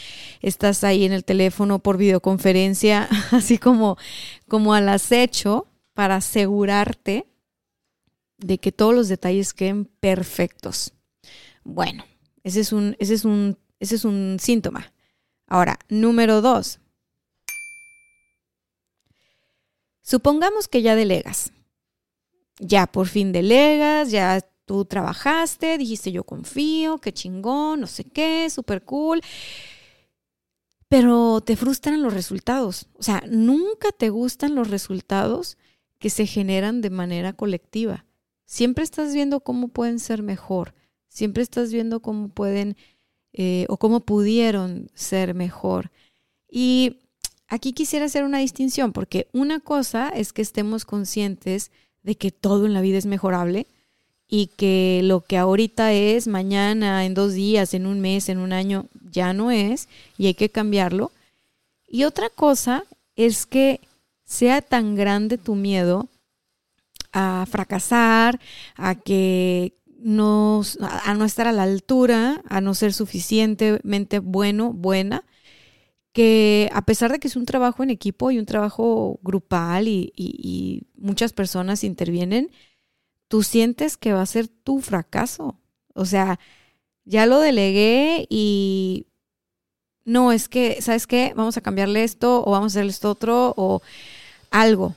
estás 0.42 0.84
ahí 0.84 1.04
en 1.04 1.12
el 1.12 1.24
teléfono 1.24 1.78
por 1.78 1.96
videoconferencia, 1.96 3.08
así 3.30 3.56
como, 3.56 3.96
como 4.48 4.74
al 4.74 4.90
acecho 4.90 5.68
para 5.94 6.16
asegurarte 6.16 7.31
de 8.42 8.58
que 8.58 8.72
todos 8.72 8.94
los 8.94 9.08
detalles 9.08 9.54
queden 9.54 9.84
perfectos. 9.84 10.92
Bueno, 11.64 12.04
ese 12.42 12.60
es 12.60 12.72
un, 12.72 12.96
ese 12.98 13.14
es 13.14 13.24
un, 13.24 13.58
ese 13.80 13.94
es 13.94 14.04
un 14.04 14.38
síntoma. 14.40 14.92
Ahora, 15.46 15.78
número 15.88 16.40
dos. 16.40 16.80
Supongamos 20.02 20.68
que 20.68 20.82
ya 20.82 20.94
delegas. 20.96 21.52
Ya 22.58 22.86
por 22.86 23.06
fin 23.06 23.32
delegas, 23.32 24.10
ya 24.10 24.40
tú 24.66 24.84
trabajaste, 24.84 25.78
dijiste 25.78 26.12
yo 26.12 26.24
confío, 26.24 26.98
qué 26.98 27.12
chingón, 27.12 27.80
no 27.80 27.86
sé 27.86 28.04
qué, 28.04 28.48
súper 28.50 28.84
cool. 28.84 29.20
Pero 30.88 31.40
te 31.40 31.56
frustran 31.56 32.02
los 32.02 32.12
resultados. 32.12 32.86
O 32.94 33.02
sea, 33.02 33.22
nunca 33.28 33.92
te 33.92 34.10
gustan 34.10 34.54
los 34.54 34.68
resultados 34.68 35.56
que 35.98 36.10
se 36.10 36.26
generan 36.26 36.80
de 36.80 36.90
manera 36.90 37.32
colectiva 37.32 38.04
siempre 38.52 38.84
estás 38.84 39.14
viendo 39.14 39.40
cómo 39.40 39.68
pueden 39.68 39.98
ser 39.98 40.22
mejor, 40.22 40.74
siempre 41.08 41.42
estás 41.42 41.72
viendo 41.72 42.00
cómo 42.00 42.28
pueden 42.28 42.76
eh, 43.32 43.64
o 43.70 43.78
cómo 43.78 44.00
pudieron 44.00 44.90
ser 44.92 45.32
mejor. 45.32 45.90
Y 46.50 46.98
aquí 47.48 47.72
quisiera 47.72 48.04
hacer 48.04 48.24
una 48.24 48.40
distinción, 48.40 48.92
porque 48.92 49.26
una 49.32 49.58
cosa 49.58 50.10
es 50.10 50.34
que 50.34 50.42
estemos 50.42 50.84
conscientes 50.84 51.70
de 52.02 52.14
que 52.16 52.30
todo 52.30 52.66
en 52.66 52.74
la 52.74 52.82
vida 52.82 52.98
es 52.98 53.06
mejorable 53.06 53.66
y 54.28 54.48
que 54.48 55.00
lo 55.02 55.22
que 55.22 55.38
ahorita 55.38 55.94
es, 55.94 56.26
mañana, 56.26 57.06
en 57.06 57.14
dos 57.14 57.32
días, 57.32 57.72
en 57.72 57.86
un 57.86 58.00
mes, 58.00 58.28
en 58.28 58.36
un 58.36 58.52
año, 58.52 58.84
ya 59.10 59.32
no 59.32 59.50
es 59.50 59.88
y 60.18 60.26
hay 60.26 60.34
que 60.34 60.50
cambiarlo. 60.50 61.10
Y 61.88 62.04
otra 62.04 62.28
cosa 62.28 62.84
es 63.16 63.46
que 63.46 63.80
sea 64.26 64.60
tan 64.60 64.94
grande 64.94 65.38
tu 65.38 65.54
miedo 65.54 66.06
a 67.12 67.46
fracasar, 67.48 68.40
a 68.76 68.94
que 68.94 69.76
no, 69.98 70.62
a 70.80 71.14
no 71.14 71.24
estar 71.24 71.46
a 71.46 71.52
la 71.52 71.62
altura, 71.62 72.42
a 72.48 72.60
no 72.60 72.74
ser 72.74 72.92
suficientemente 72.92 74.18
bueno, 74.18 74.72
buena, 74.72 75.24
que 76.12 76.70
a 76.72 76.82
pesar 76.84 77.12
de 77.12 77.18
que 77.20 77.28
es 77.28 77.36
un 77.36 77.46
trabajo 77.46 77.82
en 77.82 77.90
equipo 77.90 78.30
y 78.30 78.38
un 78.38 78.46
trabajo 78.46 79.18
grupal 79.22 79.88
y, 79.88 80.12
y 80.16 80.82
muchas 80.96 81.32
personas 81.32 81.84
intervienen, 81.84 82.50
tú 83.28 83.42
sientes 83.42 83.96
que 83.96 84.12
va 84.12 84.22
a 84.22 84.26
ser 84.26 84.48
tu 84.48 84.80
fracaso. 84.80 85.58
O 85.94 86.04
sea, 86.04 86.38
ya 87.04 87.26
lo 87.26 87.38
delegué 87.40 88.26
y 88.28 89.06
no, 90.04 90.32
es 90.32 90.48
que, 90.48 90.82
¿sabes 90.82 91.06
qué? 91.06 91.32
Vamos 91.36 91.56
a 91.56 91.60
cambiarle 91.62 92.04
esto 92.04 92.44
o 92.44 92.50
vamos 92.50 92.72
a 92.72 92.78
hacerle 92.78 92.90
esto 92.90 93.10
otro 93.10 93.54
o 93.56 93.82
algo 94.50 94.94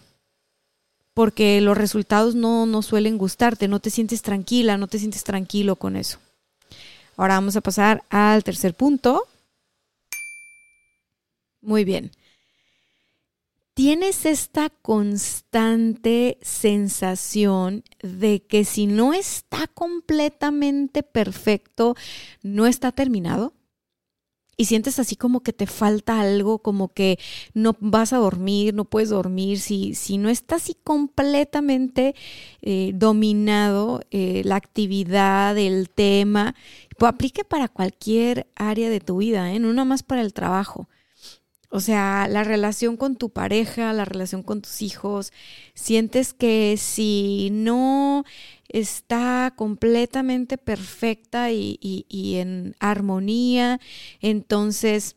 porque 1.15 1.62
los 1.62 1.77
resultados 1.77 2.36
no, 2.36 2.65
no 2.65 2.81
suelen 2.81 3.17
gustarte, 3.17 3.69
no 3.69 3.79
te 3.79 3.89
sientes 3.89 4.22
tranquila, 4.22 4.77
no 4.77 4.88
te 4.88 5.00
sientes 5.00 5.24
tranquilo 5.24 5.77
con 5.77 5.95
eso. 5.95 6.19
Ahora 7.15 7.36
vamos 7.36 7.55
a 7.55 7.62
pasar 7.62 8.03
al 8.10 8.43
tercer 8.43 8.75
punto. 8.75 9.25
Muy 11.62 11.86
bien. 11.86 12.12
Tienes 13.74 14.25
esta 14.25 14.69
constante 14.69 16.38
sensación 16.41 17.86
de 18.01 18.41
que 18.43 18.65
si 18.65 18.86
no 18.86 19.13
está 19.13 19.67
completamente 19.67 21.01
perfecto, 21.01 21.95
no 22.41 22.67
está 22.67 22.91
terminado 22.91 23.53
y 24.57 24.65
sientes 24.65 25.00
así 25.00 25.15
como 25.15 25.41
que 25.41 25.53
te 25.53 25.67
falta 25.67 26.21
algo, 26.21 26.59
como 26.59 26.93
que 26.93 27.19
no 27.53 27.75
vas 27.79 28.13
a 28.13 28.17
dormir, 28.17 28.74
no 28.74 28.85
puedes 28.85 29.09
dormir, 29.09 29.59
si, 29.59 29.95
si 29.95 30.17
no 30.17 30.29
está 30.29 30.55
así 30.55 30.75
completamente 30.83 32.15
eh, 32.62 32.91
dominado 32.95 34.01
eh, 34.12 34.41
la 34.45 34.55
actividad, 34.55 35.57
el 35.57 35.89
tema, 35.89 36.55
pues 36.97 37.09
aplique 37.09 37.43
para 37.43 37.67
cualquier 37.67 38.47
área 38.55 38.89
de 38.89 39.00
tu 39.00 39.17
vida, 39.17 39.51
¿eh? 39.51 39.59
no 39.59 39.85
más 39.85 40.03
para 40.03 40.21
el 40.21 40.33
trabajo. 40.33 40.88
O 41.75 41.81
sea, 41.81 42.29
la 42.29 42.45
relación 42.45 42.95
con 42.95 43.17
tu 43.17 43.31
pareja, 43.31 43.91
la 43.91 44.05
relación 44.05 44.43
con 44.43 44.62
tus 44.62 44.81
hijos, 44.81 45.33
sientes 45.74 46.33
que 46.33 46.77
si 46.77 47.50
no 47.51 48.24
está 48.69 49.53
completamente 49.55 50.57
perfecta 50.57 51.51
y, 51.51 51.77
en 52.38 52.75
armonía, 52.79 53.79
entonces 54.22 55.15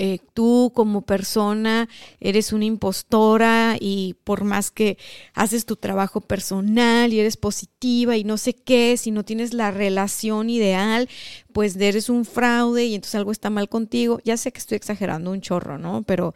eh, 0.00 0.20
tú 0.32 0.70
como 0.76 1.02
persona 1.02 1.88
eres 2.20 2.52
una 2.52 2.64
impostora 2.66 3.76
y 3.80 4.14
por 4.22 4.44
más 4.44 4.70
que 4.70 4.96
haces 5.34 5.66
tu 5.66 5.74
trabajo 5.74 6.20
personal 6.20 7.12
y 7.12 7.18
eres 7.18 7.36
positiva 7.36 8.16
y 8.16 8.22
no 8.22 8.36
sé 8.36 8.54
qué, 8.54 8.96
si 8.96 9.10
no 9.10 9.24
tienes 9.24 9.54
la 9.54 9.72
relación 9.72 10.50
ideal, 10.50 11.08
pues 11.52 11.74
eres 11.76 12.08
un 12.10 12.24
fraude 12.24 12.84
y 12.86 12.94
entonces 12.94 13.16
algo 13.16 13.32
está 13.32 13.50
mal 13.50 13.68
contigo. 13.68 14.20
Ya 14.24 14.36
sé 14.36 14.52
que 14.52 14.60
estoy 14.60 14.76
exagerando 14.76 15.32
un 15.32 15.40
chorro, 15.40 15.78
¿no? 15.78 16.02
Pero 16.02 16.34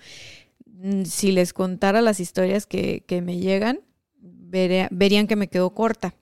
mm, 0.66 1.04
si 1.04 1.30
les 1.30 1.52
contara 1.52 2.02
las 2.02 2.18
historias 2.18 2.66
que, 2.66 3.04
me 3.24 3.38
llegan, 3.38 3.80
verían 4.52 5.26
que 5.26 5.36
me 5.36 5.48
quedo 5.48 5.70
corta. 5.70 6.14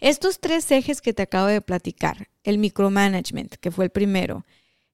Estos 0.00 0.40
tres 0.40 0.70
ejes 0.70 1.00
que 1.00 1.12
te 1.12 1.22
acabo 1.22 1.46
de 1.46 1.60
platicar, 1.60 2.28
el 2.44 2.58
micromanagement, 2.58 3.54
que 3.56 3.70
fue 3.70 3.86
el 3.86 3.90
primero, 3.90 4.44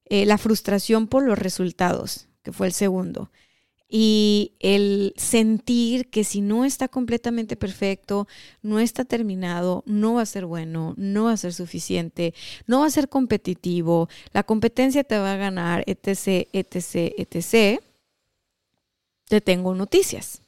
eh, 0.05 0.25
la 0.25 0.37
frustración 0.37 1.07
por 1.07 1.23
los 1.23 1.37
resultados, 1.37 2.27
que 2.41 2.51
fue 2.53 2.67
el 2.67 2.73
segundo, 2.73 3.31
y 3.95 4.53
el 4.59 5.13
sentir 5.17 6.09
que 6.09 6.23
si 6.23 6.41
no 6.41 6.65
está 6.65 6.87
completamente 6.87 7.55
perfecto, 7.55 8.27
no 8.61 8.79
está 8.79 9.05
terminado, 9.05 9.83
no 9.85 10.15
va 10.15 10.23
a 10.23 10.25
ser 10.25 10.45
bueno, 10.45 10.95
no 10.97 11.25
va 11.25 11.33
a 11.33 11.37
ser 11.37 11.53
suficiente, 11.53 12.33
no 12.65 12.79
va 12.79 12.87
a 12.87 12.89
ser 12.91 13.07
competitivo, 13.07 14.09
la 14.31 14.43
competencia 14.43 15.03
te 15.03 15.19
va 15.19 15.33
a 15.33 15.37
ganar, 15.37 15.83
etc., 15.85 16.47
etc., 16.53 17.13
etc., 17.17 17.81
te 19.27 19.41
tengo 19.41 19.75
noticias. 19.75 20.42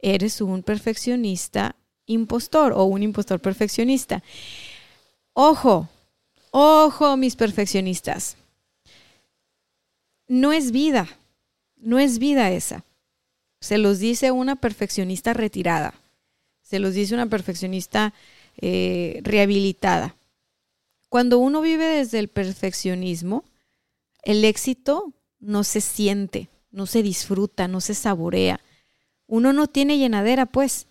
Eres 0.00 0.40
un 0.40 0.62
perfeccionista 0.62 1.76
impostor 2.06 2.72
o 2.72 2.84
un 2.84 3.02
impostor 3.02 3.40
perfeccionista. 3.40 4.22
Ojo, 5.32 5.88
Ojo, 6.50 7.16
mis 7.16 7.36
perfeccionistas. 7.36 8.36
No 10.28 10.52
es 10.52 10.72
vida, 10.72 11.08
no 11.76 11.98
es 11.98 12.18
vida 12.18 12.50
esa. 12.50 12.84
Se 13.60 13.78
los 13.78 13.98
dice 13.98 14.30
una 14.30 14.56
perfeccionista 14.56 15.34
retirada, 15.34 15.94
se 16.62 16.78
los 16.78 16.94
dice 16.94 17.14
una 17.14 17.26
perfeccionista 17.26 18.14
eh, 18.56 19.20
rehabilitada. 19.22 20.16
Cuando 21.08 21.38
uno 21.38 21.60
vive 21.60 21.86
desde 21.86 22.18
el 22.18 22.28
perfeccionismo, 22.28 23.44
el 24.22 24.44
éxito 24.44 25.12
no 25.40 25.64
se 25.64 25.80
siente, 25.80 26.48
no 26.70 26.86
se 26.86 27.02
disfruta, 27.02 27.68
no 27.68 27.80
se 27.80 27.94
saborea. 27.94 28.60
Uno 29.28 29.52
no 29.52 29.68
tiene 29.68 29.98
llenadera, 29.98 30.46
pues, 30.46 30.86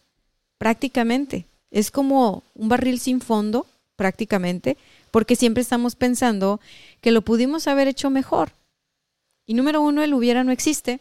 prácticamente. 0.58 1.46
Es 1.72 1.92
como 1.92 2.44
un 2.56 2.70
barril 2.70 3.00
sin 3.00 3.20
fondo, 3.20 3.66
prácticamente, 3.98 4.78
porque 5.12 5.36
siempre 5.36 5.62
estamos 5.62 5.96
pensando 5.96 6.62
que 7.02 7.12
lo 7.12 7.22
pudimos 7.24 7.68
haber 7.68 7.90
hecho 7.90 8.10
mejor. 8.10 8.52
Y 9.46 9.54
número 9.54 9.82
uno, 9.82 10.04
el 10.04 10.14
hubiera 10.14 10.44
no 10.44 10.52
existe. 10.52 11.00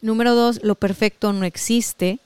Número 0.00 0.34
dos, 0.34 0.62
lo 0.62 0.74
perfecto 0.74 1.32
no 1.32 1.44
existe. 1.44 2.18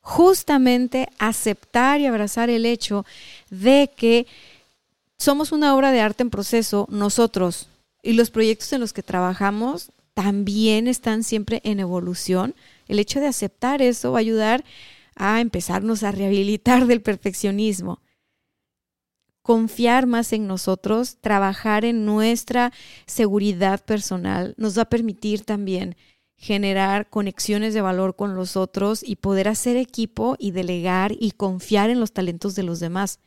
Justamente 0.00 1.08
aceptar 1.18 2.00
y 2.00 2.06
abrazar 2.06 2.50
el 2.50 2.66
hecho 2.66 3.06
de 3.50 3.90
que 3.96 4.26
somos 5.16 5.52
una 5.52 5.76
obra 5.76 5.92
de 5.92 6.00
arte 6.00 6.24
en 6.24 6.30
proceso 6.30 6.88
nosotros 6.90 7.68
y 8.02 8.14
los 8.14 8.30
proyectos 8.30 8.72
en 8.72 8.80
los 8.80 8.92
que 8.92 9.04
trabajamos 9.04 9.90
también 10.14 10.88
están 10.88 11.22
siempre 11.22 11.60
en 11.64 11.78
evolución. 11.78 12.54
El 12.92 12.98
hecho 12.98 13.20
de 13.20 13.26
aceptar 13.26 13.82
eso 13.82 14.12
va 14.12 14.18
a 14.18 14.20
ayudar 14.20 14.64
a 15.16 15.40
empezarnos 15.40 16.02
a 16.02 16.12
rehabilitar 16.12 16.86
del 16.86 17.02
perfeccionismo 17.02 18.00
confiar 19.42 20.06
más 20.06 20.32
en 20.32 20.46
nosotros, 20.46 21.18
trabajar 21.20 21.84
en 21.84 22.06
nuestra 22.06 22.72
seguridad 23.06 23.84
personal, 23.84 24.54
nos 24.56 24.78
va 24.78 24.82
a 24.82 24.88
permitir 24.88 25.44
también 25.44 25.96
generar 26.36 27.10
conexiones 27.10 27.74
de 27.74 27.82
valor 27.82 28.16
con 28.16 28.34
los 28.34 28.56
otros 28.56 29.02
y 29.02 29.16
poder 29.16 29.48
hacer 29.48 29.76
equipo 29.76 30.36
y 30.38 30.52
delegar 30.52 31.12
y 31.18 31.32
confiar 31.32 31.90
en 31.90 32.00
los 32.00 32.12
talentos 32.12 32.54
de 32.54 32.62
los 32.62 32.80
demás. 32.80 33.20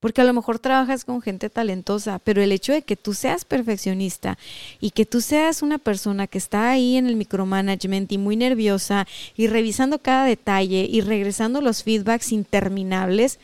Porque 0.00 0.20
a 0.20 0.24
lo 0.24 0.32
mejor 0.32 0.60
trabajas 0.60 1.04
con 1.04 1.20
gente 1.20 1.50
talentosa, 1.50 2.20
pero 2.20 2.40
el 2.40 2.52
hecho 2.52 2.72
de 2.72 2.82
que 2.82 2.96
tú 2.96 3.14
seas 3.14 3.44
perfeccionista 3.44 4.38
y 4.80 4.90
que 4.90 5.06
tú 5.06 5.20
seas 5.20 5.60
una 5.62 5.78
persona 5.78 6.28
que 6.28 6.38
está 6.38 6.70
ahí 6.70 6.96
en 6.96 7.06
el 7.06 7.16
micromanagement 7.16 8.12
y 8.12 8.18
muy 8.18 8.36
nerviosa 8.36 9.08
y 9.36 9.48
revisando 9.48 9.98
cada 9.98 10.24
detalle 10.24 10.86
y 10.88 11.00
regresando 11.00 11.60
los 11.60 11.82
feedbacks 11.82 12.30
interminables, 12.30 13.40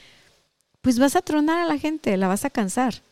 pues 0.81 0.99
vas 0.99 1.17
a 1.17 1.23
tronar 1.23 1.61
a 1.61 1.67
la 1.67 1.79
gente, 1.79 2.17
la 2.17 2.29
vas 2.29 2.45
a 2.45 2.51
cansar. 2.51 3.03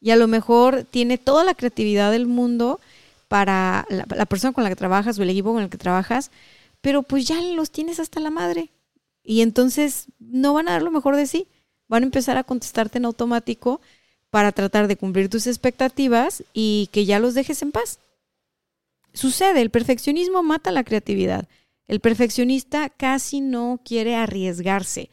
Y 0.00 0.10
a 0.10 0.16
lo 0.16 0.28
mejor 0.28 0.84
tiene 0.84 1.18
toda 1.18 1.44
la 1.44 1.54
creatividad 1.54 2.10
del 2.10 2.26
mundo 2.26 2.80
para 3.28 3.86
la, 3.88 4.26
persona 4.26 4.52
con 4.52 4.64
la 4.64 4.70
que 4.70 4.76
trabajas 4.76 5.18
o 5.18 5.22
el 5.22 5.30
equipo 5.30 5.52
con 5.52 5.62
el 5.62 5.70
que 5.70 5.78
trabajas, 5.78 6.30
pero 6.80 7.02
pues 7.02 7.26
ya 7.26 7.40
los 7.40 7.70
tienes 7.70 8.00
hasta 8.00 8.20
la 8.20 8.30
madre. 8.30 8.70
Y 9.24 9.40
entonces 9.40 10.06
no 10.20 10.52
van 10.54 10.68
a 10.68 10.72
dar 10.72 10.82
lo 10.82 10.90
mejor 10.90 11.16
de 11.16 11.26
sí. 11.26 11.48
Van 11.88 12.02
a 12.02 12.06
empezar 12.06 12.36
a 12.36 12.44
contestarte 12.44 12.98
en 12.98 13.04
automático 13.04 13.80
para 14.30 14.52
tratar 14.52 14.88
de 14.88 14.96
cumplir 14.96 15.28
tus 15.28 15.46
expectativas 15.46 16.44
y 16.52 16.88
que 16.92 17.04
ya 17.04 17.18
los 17.18 17.34
dejes 17.34 17.62
en 17.62 17.72
paz. 17.72 18.00
Sucede, 19.12 19.62
el 19.62 19.70
perfeccionismo 19.70 20.42
mata 20.42 20.70
la 20.72 20.84
creatividad. 20.84 21.48
El 21.86 22.00
perfeccionista 22.00 22.90
casi 22.90 23.40
no 23.40 23.80
quiere 23.84 24.16
arriesgarse. 24.16 25.10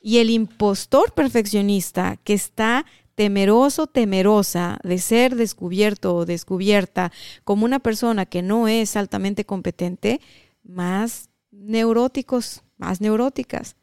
Y 0.00 0.18
el 0.18 0.30
impostor 0.30 1.12
perfeccionista 1.12 2.18
que 2.24 2.34
está 2.34 2.84
temeroso, 3.14 3.86
temerosa 3.86 4.78
de 4.82 4.98
ser 4.98 5.34
descubierto 5.34 6.14
o 6.14 6.26
descubierta 6.26 7.12
como 7.44 7.64
una 7.64 7.78
persona 7.78 8.26
que 8.26 8.42
no 8.42 8.68
es 8.68 8.96
altamente 8.96 9.44
competente, 9.44 10.20
más 10.62 11.30
neuróticos, 11.50 12.62
más 12.76 13.00
neuróticas. 13.00 13.76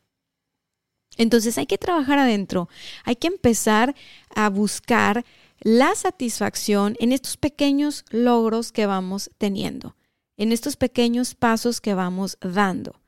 Entonces 1.18 1.58
hay 1.58 1.66
que 1.66 1.78
trabajar 1.78 2.20
adentro, 2.20 2.70
hay 3.04 3.16
que 3.16 3.28
empezar 3.28 3.96
a 4.34 4.50
buscar 4.50 5.26
la 5.60 5.96
satisfacción 5.96 6.96
en 7.00 7.12
estos 7.12 7.38
pequeños 7.38 8.04
logros 8.10 8.72
que 8.72 8.86
vamos 8.86 9.32
teniendo, 9.38 9.96
en 10.38 10.52
estos 10.52 10.76
pequeños 10.76 11.36
pasos 11.36 11.82
que 11.82 11.94
vamos 11.94 12.38
dando. 12.42 13.00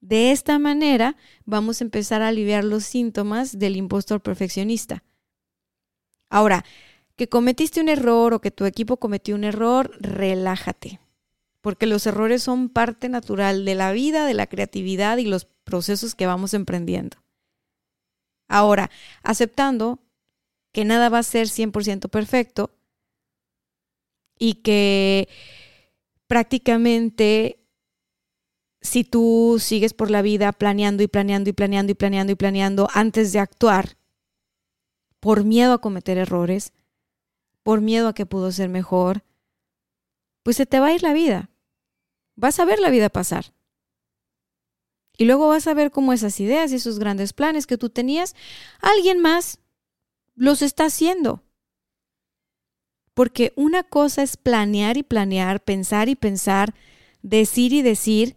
De 0.00 0.32
esta 0.32 0.58
manera 0.58 1.16
vamos 1.44 1.80
a 1.80 1.84
empezar 1.84 2.22
a 2.22 2.28
aliviar 2.28 2.64
los 2.64 2.84
síntomas 2.84 3.58
del 3.58 3.76
impostor 3.76 4.22
perfeccionista. 4.22 5.04
Ahora, 6.30 6.64
que 7.16 7.28
cometiste 7.28 7.80
un 7.80 7.90
error 7.90 8.32
o 8.32 8.40
que 8.40 8.50
tu 8.50 8.64
equipo 8.64 8.96
cometió 8.96 9.34
un 9.34 9.44
error, 9.44 9.92
relájate, 10.00 11.00
porque 11.60 11.86
los 11.86 12.06
errores 12.06 12.42
son 12.42 12.70
parte 12.70 13.10
natural 13.10 13.66
de 13.66 13.74
la 13.74 13.92
vida, 13.92 14.24
de 14.24 14.32
la 14.32 14.46
creatividad 14.46 15.18
y 15.18 15.26
los 15.26 15.44
procesos 15.44 16.14
que 16.14 16.26
vamos 16.26 16.54
emprendiendo. 16.54 17.18
Ahora, 18.50 18.90
aceptando 19.22 20.00
que 20.72 20.84
nada 20.84 21.08
va 21.08 21.18
a 21.18 21.22
ser 21.22 21.46
100% 21.46 22.10
perfecto 22.10 22.72
y 24.38 24.54
que 24.54 25.28
prácticamente 26.26 27.64
si 28.82 29.04
tú 29.04 29.58
sigues 29.60 29.94
por 29.94 30.10
la 30.10 30.20
vida 30.20 30.52
planeando 30.52 31.04
y 31.04 31.06
planeando 31.06 31.48
y 31.48 31.52
planeando 31.52 31.92
y 31.92 31.94
planeando 31.94 32.32
y 32.32 32.34
planeando 32.34 32.88
antes 32.92 33.32
de 33.32 33.38
actuar, 33.38 33.96
por 35.20 35.44
miedo 35.44 35.74
a 35.74 35.80
cometer 35.80 36.18
errores, 36.18 36.72
por 37.62 37.80
miedo 37.80 38.08
a 38.08 38.14
que 38.14 38.26
pudo 38.26 38.50
ser 38.50 38.68
mejor, 38.68 39.22
pues 40.42 40.56
se 40.56 40.66
te 40.66 40.80
va 40.80 40.86
a 40.88 40.94
ir 40.94 41.04
la 41.04 41.12
vida. 41.12 41.50
Vas 42.34 42.58
a 42.58 42.64
ver 42.64 42.80
la 42.80 42.90
vida 42.90 43.10
pasar. 43.10 43.52
Y 45.20 45.26
luego 45.26 45.48
vas 45.48 45.66
a 45.66 45.74
ver 45.74 45.90
cómo 45.90 46.14
esas 46.14 46.40
ideas 46.40 46.72
y 46.72 46.76
esos 46.76 46.98
grandes 46.98 47.34
planes 47.34 47.66
que 47.66 47.76
tú 47.76 47.90
tenías, 47.90 48.34
alguien 48.80 49.20
más 49.20 49.58
los 50.34 50.62
está 50.62 50.86
haciendo. 50.86 51.42
Porque 53.12 53.52
una 53.54 53.82
cosa 53.82 54.22
es 54.22 54.38
planear 54.38 54.96
y 54.96 55.02
planear, 55.02 55.62
pensar 55.62 56.08
y 56.08 56.14
pensar, 56.14 56.74
decir 57.20 57.74
y 57.74 57.82
decir, 57.82 58.36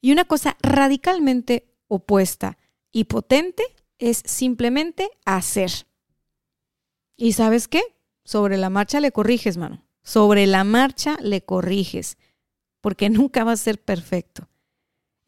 y 0.00 0.10
una 0.10 0.24
cosa 0.24 0.56
radicalmente 0.62 1.72
opuesta 1.86 2.58
y 2.90 3.04
potente 3.04 3.62
es 3.98 4.24
simplemente 4.24 5.08
hacer. 5.24 5.70
¿Y 7.16 7.34
sabes 7.34 7.68
qué? 7.68 7.82
Sobre 8.24 8.56
la 8.56 8.68
marcha 8.68 8.98
le 8.98 9.12
corriges, 9.12 9.56
mano. 9.56 9.86
Sobre 10.02 10.48
la 10.48 10.64
marcha 10.64 11.18
le 11.22 11.40
corriges, 11.40 12.18
porque 12.80 13.10
nunca 13.10 13.44
va 13.44 13.52
a 13.52 13.56
ser 13.56 13.80
perfecto. 13.80 14.48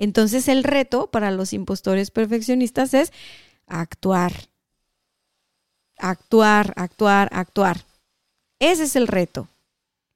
Entonces 0.00 0.48
el 0.48 0.64
reto 0.64 1.06
para 1.08 1.30
los 1.30 1.52
impostores 1.52 2.10
perfeccionistas 2.10 2.94
es 2.94 3.12
actuar. 3.68 4.32
Actuar, 5.98 6.72
actuar, 6.74 7.28
actuar. 7.32 7.84
Ese 8.58 8.84
es 8.84 8.96
el 8.96 9.06
reto 9.06 9.46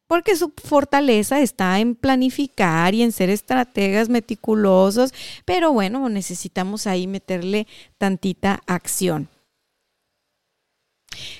porque 0.07 0.37
su 0.37 0.53
fortaleza 0.63 1.41
está 1.41 1.79
en 1.81 1.95
planificar 1.95 2.95
y 2.95 3.03
en 3.03 3.13
ser 3.13 3.31
estrategas 3.31 4.09
meticulosos, 4.09 5.13
pero 5.45 5.73
bueno, 5.73 6.09
necesitamos 6.09 6.87
ahí 6.87 7.07
meterle 7.07 7.67
tantita 7.99 8.63
acción. 8.67 9.29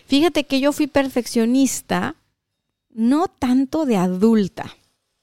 Fíjate 0.07 0.45
que 0.45 0.61
yo 0.61 0.73
fui 0.73 0.87
perfeccionista, 0.87 2.17
no 2.91 3.29
tanto 3.29 3.87
de 3.87 3.97
adulta. 3.97 4.77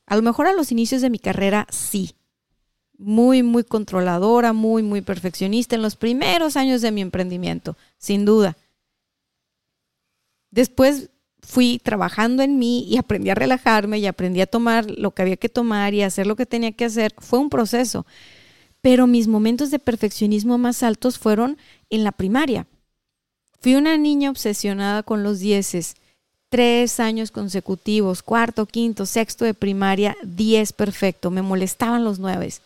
A 0.06 0.16
lo 0.16 0.22
mejor 0.22 0.48
a 0.48 0.54
los 0.54 0.72
inicios 0.72 1.02
de 1.02 1.10
mi 1.10 1.20
carrera 1.20 1.68
sí. 1.70 2.16
Muy, 3.04 3.42
muy 3.42 3.64
controladora, 3.64 4.54
muy, 4.54 4.84
muy 4.84 5.02
perfeccionista 5.02 5.76
en 5.76 5.82
los 5.82 5.96
primeros 5.96 6.56
años 6.56 6.82
de 6.82 6.92
mi 6.92 7.02
emprendimiento, 7.02 7.76
sin 7.98 8.26
duda. 8.26 8.56
Después 10.52 11.10
fui 11.42 11.82
trabajando 11.84 12.44
en 12.44 12.60
mí 12.60 12.86
y 12.88 12.98
aprendí 12.98 13.32
a 13.32 13.36
relajarme 13.36 13.98
y 13.98 14.06
aprendí 14.06 14.42
a 14.42 14.46
tomar 14.46 14.90
lo 14.92 15.12
que 15.12 15.24
había 15.24 15.38
que 15.38 15.50
tomar 15.50 15.96
y 15.96 16.04
hacer 16.04 16.28
lo 16.28 16.36
que 16.36 16.46
tenía 16.46 16.74
que 16.74 16.86
hacer. 16.86 17.16
Fue 17.18 17.40
un 17.40 17.50
proceso. 17.50 18.06
Pero 18.82 19.08
mis 19.08 19.28
momentos 19.28 19.72
de 19.72 19.80
perfeccionismo 19.80 20.60
más 20.60 20.84
altos 20.84 21.18
fueron 21.18 21.58
en 21.90 22.04
la 22.04 22.12
primaria. 22.12 22.68
Fui 23.62 23.76
una 23.76 23.98
niña 23.98 24.30
obsesionada 24.30 25.02
con 25.02 25.24
los 25.24 25.40
dieces. 25.40 25.96
Tres 26.50 27.00
años 27.00 27.32
consecutivos, 27.32 28.22
cuarto, 28.22 28.68
quinto, 28.68 29.08
sexto 29.08 29.46
de 29.46 29.56
primaria, 29.56 30.16
diez 30.24 30.74
perfecto. 30.74 31.32
Me 31.32 31.42
molestaban 31.42 32.04
los 32.04 32.20
nueves. 32.20 32.62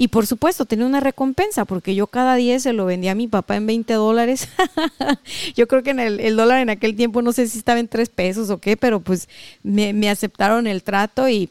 Y 0.00 0.08
por 0.08 0.28
supuesto, 0.28 0.64
tenía 0.64 0.86
una 0.86 1.00
recompensa, 1.00 1.64
porque 1.64 1.96
yo 1.96 2.06
cada 2.06 2.36
10 2.36 2.62
se 2.62 2.72
lo 2.72 2.84
vendía 2.84 3.10
a 3.10 3.16
mi 3.16 3.26
papá 3.26 3.56
en 3.56 3.66
20 3.66 3.94
dólares. 3.94 4.48
yo 5.56 5.66
creo 5.66 5.82
que 5.82 5.90
en 5.90 5.98
el, 5.98 6.36
dólar 6.36 6.60
en 6.60 6.70
aquel 6.70 6.94
tiempo, 6.94 7.20
no 7.20 7.32
sé 7.32 7.48
si 7.48 7.58
estaba 7.58 7.80
en 7.80 7.88
3 7.88 8.08
pesos 8.10 8.48
o 8.50 8.58
qué, 8.58 8.76
pero 8.76 9.00
pues 9.00 9.28
me, 9.64 10.08
aceptaron 10.08 10.68
el 10.68 10.84
trato 10.84 11.28
y, 11.28 11.50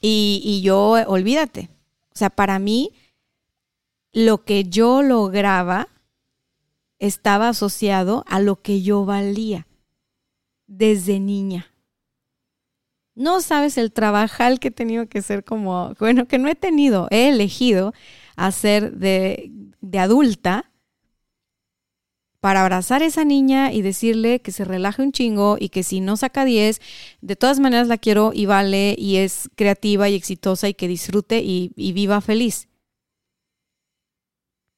y, 0.00 0.42
y 0.44 0.62
yo, 0.62 0.96
olvídate. 1.06 1.68
O 2.12 2.18
sea, 2.18 2.30
para 2.30 2.58
mí, 2.58 2.90
lo 4.12 4.42
que 4.42 4.64
yo 4.64 5.02
lograba 5.02 5.86
estaba 6.98 7.50
asociado 7.50 8.24
a 8.26 8.40
lo 8.40 8.60
que 8.60 8.82
yo 8.82 9.04
valía 9.04 9.68
desde 10.66 11.20
niña. 11.20 11.71
No 13.14 13.40
sabes 13.40 13.76
el 13.76 13.92
trabajal 13.92 14.58
que 14.58 14.68
he 14.68 14.70
tenido 14.70 15.06
que 15.08 15.22
ser 15.22 15.44
como, 15.44 15.94
bueno, 15.98 16.26
que 16.26 16.38
no 16.38 16.48
he 16.48 16.54
tenido, 16.54 17.08
he 17.10 17.28
elegido 17.28 17.92
hacer 18.36 18.92
de, 18.92 19.50
de 19.80 19.98
adulta 19.98 20.72
para 22.40 22.62
abrazar 22.62 23.02
a 23.02 23.06
esa 23.06 23.24
niña 23.24 23.72
y 23.72 23.82
decirle 23.82 24.40
que 24.40 24.50
se 24.50 24.64
relaje 24.64 25.00
un 25.00 25.12
chingo 25.12 25.56
y 25.60 25.68
que 25.68 25.84
si 25.84 26.00
no 26.00 26.16
saca 26.16 26.44
10, 26.44 26.80
de 27.20 27.36
todas 27.36 27.60
maneras 27.60 27.86
la 27.86 27.98
quiero 27.98 28.32
y 28.34 28.46
vale 28.46 28.96
y 28.98 29.18
es 29.18 29.48
creativa 29.54 30.08
y 30.08 30.16
exitosa 30.16 30.68
y 30.68 30.74
que 30.74 30.88
disfrute 30.88 31.38
y, 31.38 31.72
y 31.76 31.92
viva 31.92 32.20
feliz. 32.20 32.68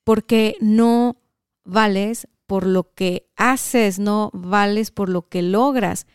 Porque 0.04 0.56
no 0.60 1.16
vales 1.64 2.28
por 2.46 2.66
lo 2.66 2.92
que 2.94 3.30
haces, 3.36 3.98
no 3.98 4.30
vales 4.34 4.90
por 4.90 5.08
lo 5.08 5.28
que 5.28 5.40
logras 5.40 6.06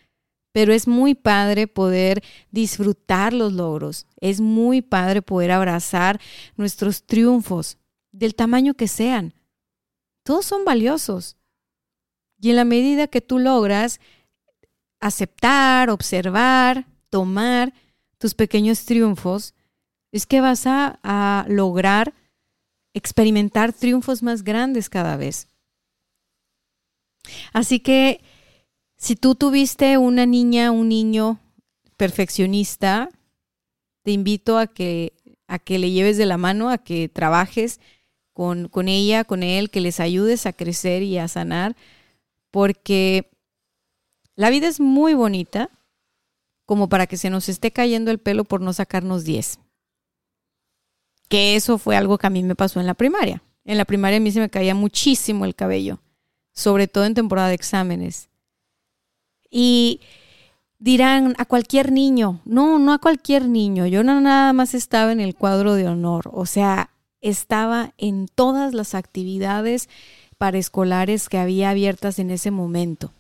pero 0.52 0.74
es 0.74 0.88
muy 0.88 1.16
padre 1.16 1.68
poder 1.68 2.24
disfrutar 2.52 3.34
los 3.34 3.54
logros, 3.54 4.08
es 4.20 4.42
muy 4.42 4.82
padre 4.82 5.22
poder 5.22 5.52
abrazar 5.52 6.20
nuestros 6.56 7.04
triunfos, 7.06 7.78
del 8.12 8.36
tamaño 8.36 8.74
que 8.74 8.88
sean. 8.88 9.34
Todos 10.24 10.46
son 10.46 10.66
valiosos. 10.66 11.38
Y 12.42 12.50
en 12.50 12.56
la 12.56 12.66
medida 12.66 13.08
que 13.08 13.22
tú 13.22 13.40
logras 13.40 14.00
aceptar, 15.00 15.90
observar, 15.90 16.88
tomar 17.10 17.74
tus 18.18 18.34
pequeños 18.34 18.86
triunfos, 18.86 19.54
es 20.12 20.26
que 20.26 20.42
vas 20.42 20.66
a, 20.66 21.00
a 21.04 21.46
lograr 21.48 22.14
experimentar 22.94 23.74
triunfos 23.74 24.24
más 24.24 24.44
grandes 24.44 24.90
cada 24.90 25.16
vez. 25.18 25.48
Así 27.54 27.80
que 27.80 28.22
si 29.00 29.16
tú 29.16 29.34
tuviste 29.34 29.98
una 29.98 30.26
niña, 30.26 30.72
un 30.72 30.90
niño 30.90 31.40
perfeccionista, 31.96 33.10
te 34.04 34.12
invito 34.12 34.58
a 34.58 34.68
que, 34.68 35.14
a 35.48 35.58
que 35.58 35.80
le 35.80 35.92
lleves 35.92 36.18
de 36.18 36.26
la 36.26 36.38
mano, 36.38 36.70
a 36.70 36.78
que 36.78 37.08
trabajes 37.08 37.80
con, 38.34 38.68
con 38.68 38.90
ella, 38.90 39.24
con 39.24 39.42
él, 39.42 39.70
que 39.70 39.80
les 39.80 40.02
ayudes 40.02 40.46
a 40.46 40.54
crecer 40.54 41.02
y 41.02 41.18
a 41.18 41.30
sanar, 41.30 41.78
porque 42.52 43.32
la 44.36 44.50
vida 44.50 44.68
es 44.68 44.82
muy 44.82 45.14
bonita 45.14 45.70
como 46.66 46.90
para 46.90 47.08
que 47.08 47.18
se 47.18 47.30
nos 47.30 47.48
esté 47.48 47.72
cayendo 47.72 48.12
el 48.12 48.20
pelo 48.20 48.44
por 48.44 48.60
no 48.60 48.74
sacarnos 48.74 49.24
10. 49.24 49.60
Que 51.30 51.56
eso 51.56 51.78
fue 51.78 51.96
algo 51.96 52.18
que 52.18 52.28
a 52.28 52.32
mí 52.32 52.44
me 52.44 52.56
pasó 52.56 52.82
en 52.82 52.86
la 52.86 52.96
primaria. 52.96 53.42
En 53.64 53.78
la 53.78 53.86
primaria 53.86 54.18
a 54.18 54.20
mí 54.20 54.32
se 54.32 54.40
me 54.42 54.50
caía 54.50 54.76
muchísimo 54.76 55.46
el 55.46 55.56
cabello, 55.56 56.02
sobre 56.54 56.88
todo 56.88 57.06
en 57.06 57.14
temporada 57.14 57.48
de 57.48 57.56
exámenes. 57.56 58.29
Y 59.50 60.02
dirán 60.80 61.36
a 61.38 61.46
cualquier 61.46 61.92
niño, 61.92 62.42
no, 62.46 62.80
no 62.80 62.94
a 62.94 63.00
cualquier 63.00 63.48
niño, 63.48 63.86
yo 63.86 64.04
no 64.04 64.20
nada 64.22 64.54
más 64.54 64.74
estaba 64.74 65.12
en 65.12 65.20
el 65.20 65.36
cuadro 65.36 65.76
de 65.76 65.88
honor, 65.88 66.30
o 66.34 66.46
sea, 66.46 66.90
estaba 67.22 67.94
en 67.98 68.28
todas 68.34 68.74
las 68.74 68.96
actividades 68.96 69.90
paraescolares 70.38 71.28
que 71.28 71.38
había 71.38 71.70
abiertas 71.70 72.18
en 72.18 72.32
ese 72.32 72.50
momento. 72.50 73.12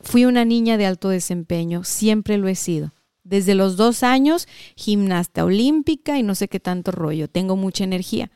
Fui 0.00 0.24
una 0.24 0.44
niña 0.44 0.76
de 0.78 0.86
alto 0.86 1.10
desempeño, 1.10 1.84
siempre 1.84 2.38
lo 2.38 2.48
he 2.48 2.54
sido. 2.54 2.92
Desde 3.22 3.54
los 3.54 3.76
dos 3.76 4.02
años, 4.02 4.48
gimnasta 4.76 5.44
olímpica 5.44 6.18
y 6.18 6.22
no 6.22 6.34
sé 6.34 6.48
qué 6.48 6.60
tanto 6.60 6.90
rollo. 6.90 7.28
Tengo 7.28 7.56
mucha 7.56 7.84
energía. 7.84 8.30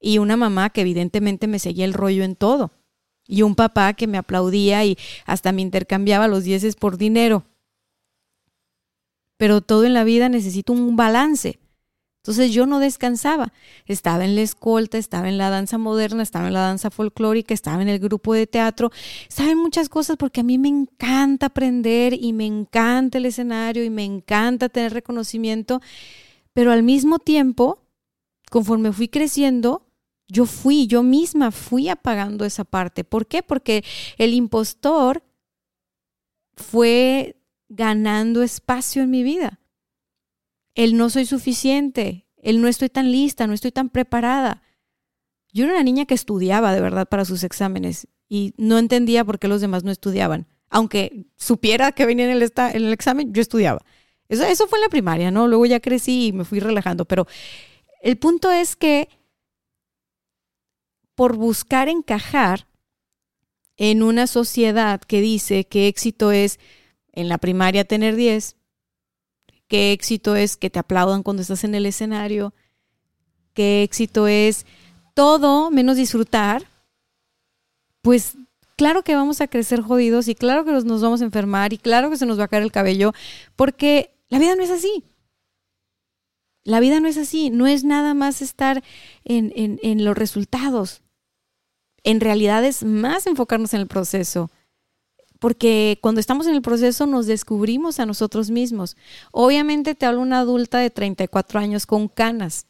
Y 0.00 0.18
una 0.18 0.36
mamá 0.36 0.70
que 0.70 0.82
evidentemente 0.82 1.48
me 1.48 1.58
seguía 1.58 1.84
el 1.84 1.94
rollo 1.94 2.22
en 2.22 2.36
todo 2.36 2.70
y 3.30 3.42
un 3.42 3.54
papá 3.54 3.94
que 3.94 4.08
me 4.08 4.18
aplaudía 4.18 4.84
y 4.84 4.98
hasta 5.24 5.52
me 5.52 5.62
intercambiaba 5.62 6.26
los 6.26 6.42
dieces 6.42 6.74
por 6.74 6.98
dinero. 6.98 7.44
Pero 9.36 9.60
todo 9.60 9.84
en 9.84 9.94
la 9.94 10.04
vida 10.04 10.28
necesita 10.28 10.72
un 10.72 10.96
balance. 10.96 11.60
Entonces 12.22 12.52
yo 12.52 12.66
no 12.66 12.80
descansaba. 12.80 13.52
Estaba 13.86 14.24
en 14.24 14.34
la 14.34 14.42
escolta, 14.42 14.98
estaba 14.98 15.28
en 15.28 15.38
la 15.38 15.48
danza 15.48 15.78
moderna, 15.78 16.22
estaba 16.22 16.48
en 16.48 16.54
la 16.54 16.60
danza 16.60 16.90
folclórica, 16.90 17.54
estaba 17.54 17.80
en 17.80 17.88
el 17.88 18.00
grupo 18.00 18.34
de 18.34 18.46
teatro. 18.46 18.90
Estaba 19.26 19.54
muchas 19.54 19.88
cosas 19.88 20.16
porque 20.18 20.40
a 20.40 20.44
mí 20.44 20.58
me 20.58 20.68
encanta 20.68 21.46
aprender 21.46 22.12
y 22.12 22.32
me 22.32 22.46
encanta 22.46 23.18
el 23.18 23.26
escenario 23.26 23.84
y 23.84 23.90
me 23.90 24.04
encanta 24.04 24.68
tener 24.68 24.92
reconocimiento. 24.92 25.80
Pero 26.52 26.72
al 26.72 26.82
mismo 26.82 27.20
tiempo, 27.20 27.78
conforme 28.50 28.92
fui 28.92 29.08
creciendo, 29.08 29.86
yo 30.30 30.46
fui, 30.46 30.86
yo 30.86 31.02
misma 31.02 31.50
fui 31.50 31.88
apagando 31.88 32.44
esa 32.44 32.64
parte. 32.64 33.04
¿Por 33.04 33.26
qué? 33.26 33.42
Porque 33.42 33.84
el 34.16 34.32
impostor 34.32 35.22
fue 36.54 37.36
ganando 37.68 38.42
espacio 38.42 39.02
en 39.02 39.10
mi 39.10 39.22
vida. 39.22 39.60
El 40.74 40.96
no 40.96 41.10
soy 41.10 41.26
suficiente, 41.26 42.26
el 42.36 42.60
no 42.60 42.68
estoy 42.68 42.88
tan 42.88 43.10
lista, 43.10 43.46
no 43.46 43.54
estoy 43.54 43.72
tan 43.72 43.88
preparada. 43.88 44.62
Yo 45.52 45.64
era 45.64 45.74
una 45.74 45.82
niña 45.82 46.06
que 46.06 46.14
estudiaba 46.14 46.72
de 46.72 46.80
verdad 46.80 47.08
para 47.08 47.24
sus 47.24 47.42
exámenes 47.42 48.06
y 48.28 48.54
no 48.56 48.78
entendía 48.78 49.24
por 49.24 49.38
qué 49.38 49.48
los 49.48 49.60
demás 49.60 49.82
no 49.82 49.90
estudiaban. 49.90 50.46
Aunque 50.68 51.26
supiera 51.36 51.90
que 51.90 52.06
venía 52.06 52.26
en 52.26 52.30
el, 52.30 52.42
en 52.42 52.84
el 52.84 52.92
examen, 52.92 53.32
yo 53.32 53.42
estudiaba. 53.42 53.84
Eso, 54.28 54.44
eso 54.44 54.68
fue 54.68 54.78
en 54.78 54.84
la 54.84 54.88
primaria, 54.88 55.32
¿no? 55.32 55.48
Luego 55.48 55.66
ya 55.66 55.80
crecí 55.80 56.28
y 56.28 56.32
me 56.32 56.44
fui 56.44 56.60
relajando. 56.60 57.04
Pero 57.04 57.26
el 58.00 58.16
punto 58.16 58.52
es 58.52 58.76
que 58.76 59.08
por 61.20 61.36
buscar 61.36 61.90
encajar 61.90 62.66
en 63.76 64.02
una 64.02 64.26
sociedad 64.26 65.02
que 65.02 65.20
dice 65.20 65.66
que 65.66 65.86
éxito 65.86 66.32
es 66.32 66.58
en 67.12 67.28
la 67.28 67.36
primaria 67.36 67.84
tener 67.84 68.16
10, 68.16 68.56
que 69.68 69.92
éxito 69.92 70.34
es 70.34 70.56
que 70.56 70.70
te 70.70 70.78
aplaudan 70.78 71.22
cuando 71.22 71.42
estás 71.42 71.62
en 71.64 71.74
el 71.74 71.84
escenario, 71.84 72.54
que 73.52 73.82
éxito 73.82 74.28
es 74.28 74.64
todo 75.12 75.70
menos 75.70 75.98
disfrutar, 75.98 76.66
pues 78.00 78.38
claro 78.76 79.02
que 79.02 79.14
vamos 79.14 79.42
a 79.42 79.46
crecer 79.46 79.82
jodidos 79.82 80.26
y 80.26 80.34
claro 80.34 80.64
que 80.64 80.72
nos 80.72 81.02
vamos 81.02 81.20
a 81.20 81.24
enfermar 81.24 81.74
y 81.74 81.76
claro 81.76 82.08
que 82.08 82.16
se 82.16 82.24
nos 82.24 82.40
va 82.40 82.44
a 82.44 82.48
caer 82.48 82.62
el 82.62 82.72
cabello, 82.72 83.12
porque 83.56 84.16
la 84.30 84.38
vida 84.38 84.56
no 84.56 84.62
es 84.62 84.70
así. 84.70 85.04
La 86.64 86.80
vida 86.80 86.98
no 86.98 87.08
es 87.08 87.18
así, 87.18 87.50
no 87.50 87.66
es 87.66 87.84
nada 87.84 88.14
más 88.14 88.40
estar 88.40 88.82
en, 89.22 89.52
en 89.54 90.02
los 90.02 90.16
resultados 90.16 91.02
en 92.04 92.20
realidad 92.20 92.64
es 92.64 92.84
más 92.84 93.26
enfocarnos 93.26 93.74
en 93.74 93.80
el 93.80 93.86
proceso. 93.86 94.50
Porque 95.38 95.98
cuando 96.02 96.20
estamos 96.20 96.46
en 96.46 96.54
el 96.54 96.62
proceso 96.62 97.06
nos 97.06 97.26
descubrimos 97.26 97.98
a 97.98 98.06
nosotros 98.06 98.50
mismos. 98.50 98.96
Obviamente 99.32 99.94
te 99.94 100.06
hablo 100.06 100.20
una 100.20 100.40
adulta 100.40 100.78
de 100.78 100.90
34 100.90 101.60
años 101.60 101.86
con 101.86 102.08
canas. 102.08 102.66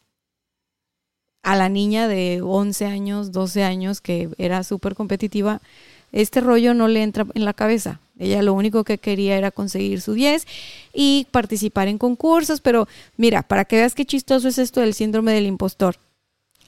A 1.43 1.55
la 1.55 1.69
niña 1.69 2.07
de 2.07 2.41
11 2.41 2.85
años, 2.85 3.31
12 3.31 3.63
años 3.63 3.99
que 3.99 4.29
era 4.37 4.63
súper 4.63 4.95
competitiva, 4.95 5.61
este 6.11 6.39
rollo 6.39 6.73
no 6.73 6.87
le 6.87 7.03
entra 7.03 7.25
en 7.33 7.45
la 7.45 7.53
cabeza. 7.53 7.99
Ella 8.19 8.43
lo 8.43 8.53
único 8.53 8.83
que 8.83 8.99
quería 8.99 9.37
era 9.37 9.51
conseguir 9.51 10.01
su 10.01 10.13
10 10.13 10.45
y 10.93 11.27
participar 11.31 11.87
en 11.87 11.97
concursos, 11.97 12.61
pero 12.61 12.87
mira, 13.17 13.41
para 13.41 13.65
que 13.65 13.77
veas 13.77 13.95
qué 13.95 14.05
chistoso 14.05 14.47
es 14.47 14.59
esto 14.59 14.81
del 14.81 14.93
síndrome 14.93 15.33
del 15.33 15.47
impostor. 15.47 15.95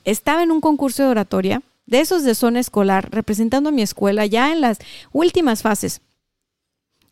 Estaba 0.04 0.44
en 0.44 0.52
un 0.52 0.62
concurso 0.62 1.04
de 1.04 1.10
oratoria 1.10 1.62
de 1.86 2.00
esos 2.00 2.24
de 2.24 2.36
zona 2.36 2.60
escolar, 2.60 3.10
representando 3.12 3.70
a 3.70 3.74
mi 3.74 3.82
escuela 3.82 4.26
ya 4.26 4.52
en 4.52 4.62
las 4.62 4.80
últimas 5.12 5.62
fases. 5.62 6.02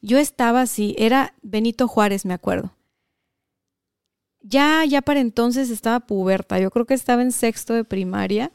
Yo 0.01 0.17
estaba 0.17 0.61
así, 0.61 0.95
era 0.97 1.35
Benito 1.41 1.87
Juárez, 1.87 2.25
me 2.25 2.33
acuerdo. 2.33 2.75
Ya, 4.41 4.83
ya 4.85 5.01
para 5.01 5.19
entonces 5.19 5.69
estaba 5.69 5.99
puberta, 5.99 6.59
yo 6.59 6.71
creo 6.71 6.85
que 6.85 6.95
estaba 6.95 7.21
en 7.21 7.31
sexto 7.31 7.73
de 7.73 7.83
primaria. 7.83 8.51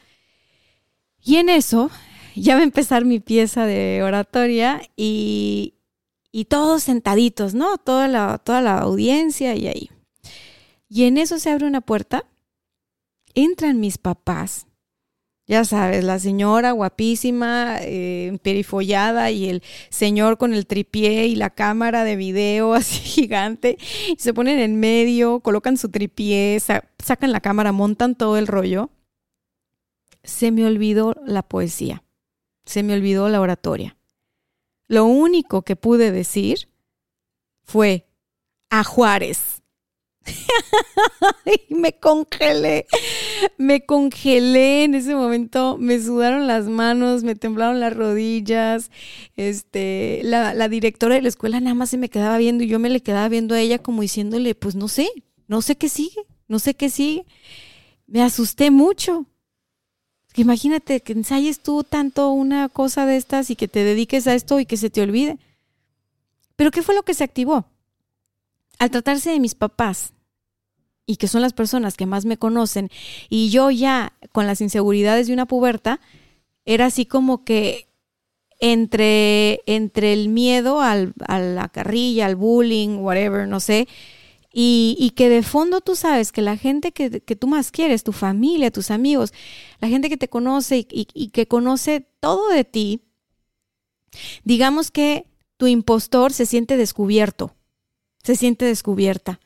Y 1.23 1.37
en 1.37 1.49
eso 1.49 1.91
ya 2.35 2.55
va 2.57 2.61
a 2.61 2.65
empezar 2.65 3.05
mi 3.05 3.21
pieza 3.21 3.67
de 3.67 4.03
oratoria 4.03 4.83
y, 4.97 5.75
y 6.33 6.47
todos 6.47 6.83
sentaditos, 6.83 7.55
¿no? 7.55 7.79
Toda 7.79 8.09
la, 8.09 8.39
toda 8.39 8.61
la 8.61 8.79
audiencia 8.79 9.55
y 9.55 9.69
ahí. 9.69 9.91
Y 10.89 11.05
en 11.05 11.19
eso 11.19 11.39
se 11.39 11.51
abre 11.51 11.67
una 11.67 11.81
puerta, 11.81 12.25
entran 13.35 13.81
mis 13.81 13.99
papás 13.99 14.67
ya 15.47 15.65
sabes, 15.65 16.03
la 16.03 16.19
señora 16.19 16.73
guapísima, 16.73 17.79
eh, 17.81 18.37
perifollada 18.43 19.31
y 19.31 19.49
el 19.49 19.63
señor 19.91 20.39
con 20.39 20.53
el 20.53 20.67
tripié 20.67 21.27
y 21.27 21.37
la 21.37 21.51
cámara 21.51 22.03
de 22.03 22.17
video 22.17 22.75
así 22.75 22.99
gigante. 22.99 23.79
Se 24.19 24.35
ponen 24.35 24.59
en 24.59 24.81
medio, 24.81 25.41
colocan 25.41 25.77
su 25.77 25.89
tripié, 25.89 26.59
sacan 26.61 27.31
la 27.31 27.41
cámara, 27.41 27.71
montan 27.73 28.17
todo 28.17 28.37
el 28.39 28.49
rollo. 28.49 28.91
Se 30.25 30.51
me 30.51 30.67
olvidó 30.67 31.15
la 31.25 31.43
poesía, 31.43 32.03
se 32.65 32.83
me 32.83 32.95
olvidó 32.95 33.29
la 33.29 33.41
oratoria. 33.41 33.97
Lo 34.89 35.05
único 35.05 35.63
que 35.63 35.77
pude 35.77 36.11
decir 36.11 36.69
fue 37.63 38.09
a 38.71 38.83
Juárez. 38.83 39.56
y 41.45 41.75
me 41.75 41.93
congelé, 41.99 42.87
me 43.59 43.85
congelé 43.85 44.85
en 44.85 44.95
ese 44.95 45.15
momento, 45.15 45.77
me 45.79 46.01
sudaron 46.01 46.47
las 46.47 46.67
manos, 46.67 47.23
me 47.23 47.35
temblaron 47.35 47.81
las 47.81 47.95
rodillas, 47.95 48.91
este, 49.37 50.21
la, 50.25 50.55
la 50.55 50.69
directora 50.69 51.15
de 51.15 51.23
la 51.23 51.29
escuela 51.29 51.61
nada 51.61 51.75
más 51.75 51.91
se 51.91 51.99
me 51.99 52.09
quedaba 52.09 52.39
viendo 52.39 52.65
y 52.65 52.69
yo 52.69 52.79
me 52.79 52.91
le 52.91 53.03
quedaba 53.03 53.29
viendo 53.29 53.55
a 53.55 53.61
ella 53.61 53.79
como 53.79 54.03
diciéndole, 54.03 54.55
pues 54.55 54.75
no 54.75 54.89
sé, 54.89 55.09
no 55.49 55.63
sé 55.63 55.77
qué 55.77 55.89
sigue, 55.89 56.27
no 56.49 56.59
sé 56.59 56.75
qué 56.75 56.91
sigue. 56.91 57.25
Me 58.07 58.23
asusté 58.23 58.71
mucho. 58.71 59.27
Imagínate 60.35 61.01
que 61.01 61.13
ensayes 61.13 61.61
tú 61.61 61.83
tanto 61.83 62.31
una 62.31 62.69
cosa 62.69 63.07
de 63.07 63.17
estas 63.17 63.51
y 63.51 63.57
que 63.57 63.69
te 63.69 63.85
dediques 63.85 64.27
a 64.27 64.35
esto 64.35 64.61
y 64.61 64.67
que 64.67 64.77
se 64.77 64.91
te 64.91 65.01
olvide. 65.01 65.39
Pero 66.57 66.71
¿qué 66.71 66.83
fue 66.83 66.95
lo 66.95 67.03
que 67.03 67.15
se 67.15 67.25
activó? 67.25 67.67
Al 68.79 68.91
tratarse 68.91 69.31
de 69.31 69.41
mis 69.41 69.55
papás, 69.55 70.13
y 71.07 71.17
que 71.17 71.29
son 71.29 71.41
las 71.41 71.53
personas 71.53 71.97
que 71.97 72.05
más 72.05 72.25
me 72.25 72.37
conocen, 72.37 72.91
y 73.29 73.51
yo 73.51 73.71
ya 73.71 74.13
con 74.33 74.47
las 74.47 74.61
inseguridades 74.61 75.29
de 75.29 75.33
una 75.33 75.47
puberta, 75.47 76.01
era 76.65 76.87
así 76.87 77.07
como 77.07 77.45
que 77.45 77.89
entre, 78.59 79.63
entre 79.67 80.13
el 80.13 80.29
miedo 80.29 80.81
al, 80.81 81.15
a 81.27 81.39
la 81.39 81.69
carrilla, 81.69 82.27
al 82.27 82.37
bullying, 82.37 82.99
whatever, 82.99 83.47
no 83.47 83.61
sé, 83.61 83.87
y, 84.53 84.97
y, 84.99 85.11
que 85.11 85.29
de 85.29 85.43
fondo 85.43 85.83
tú 85.83 85.95
sabes 85.95 86.33
que 86.33 86.41
la 86.41 86.57
gente 86.57 86.91
que, 86.93 87.21
que, 87.21 87.37
tú 87.37 87.47
más 87.47 87.71
quieres, 87.71 88.05
tu 88.05 88.13
familia, 88.13 88.71
tus 88.71 88.91
amigos, 88.91 89.35
la 89.81 89.89
gente 89.89 90.09
que 90.09 90.17
te 90.17 90.29
conoce 90.29 90.79
y, 90.79 91.09
y 91.13 91.29
que 91.29 91.47
conoce 91.47 92.09
todo 92.21 92.49
de 92.49 92.65
ti, 92.65 93.03
digamos 94.45 94.91
que 94.91 95.27
tu 95.59 95.67
impostor 95.67 96.33
se 96.33 96.47
siente 96.47 96.79
descubierto, 96.79 97.55
se 98.23 98.35
siente 98.35 98.65
descubierta 98.65 99.41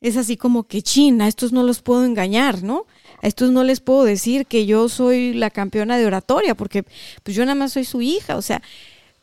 es 0.00 0.16
así 0.16 0.36
como 0.36 0.64
que, 0.64 0.82
chin, 0.82 1.20
a 1.20 1.28
estos 1.28 1.52
no 1.52 1.62
los 1.62 1.82
puedo 1.82 2.04
engañar, 2.04 2.62
¿no? 2.62 2.86
A 3.22 3.26
estos 3.26 3.50
no 3.50 3.64
les 3.64 3.80
puedo 3.80 4.04
decir 4.04 4.46
que 4.46 4.64
yo 4.66 4.88
soy 4.88 5.34
la 5.34 5.50
campeona 5.50 5.98
de 5.98 6.06
oratoria, 6.06 6.54
porque 6.54 6.84
pues 7.22 7.36
yo 7.36 7.44
nada 7.44 7.54
más 7.54 7.72
soy 7.72 7.84
su 7.84 8.00
hija, 8.00 8.36
o 8.36 8.42
sea, 8.42 8.62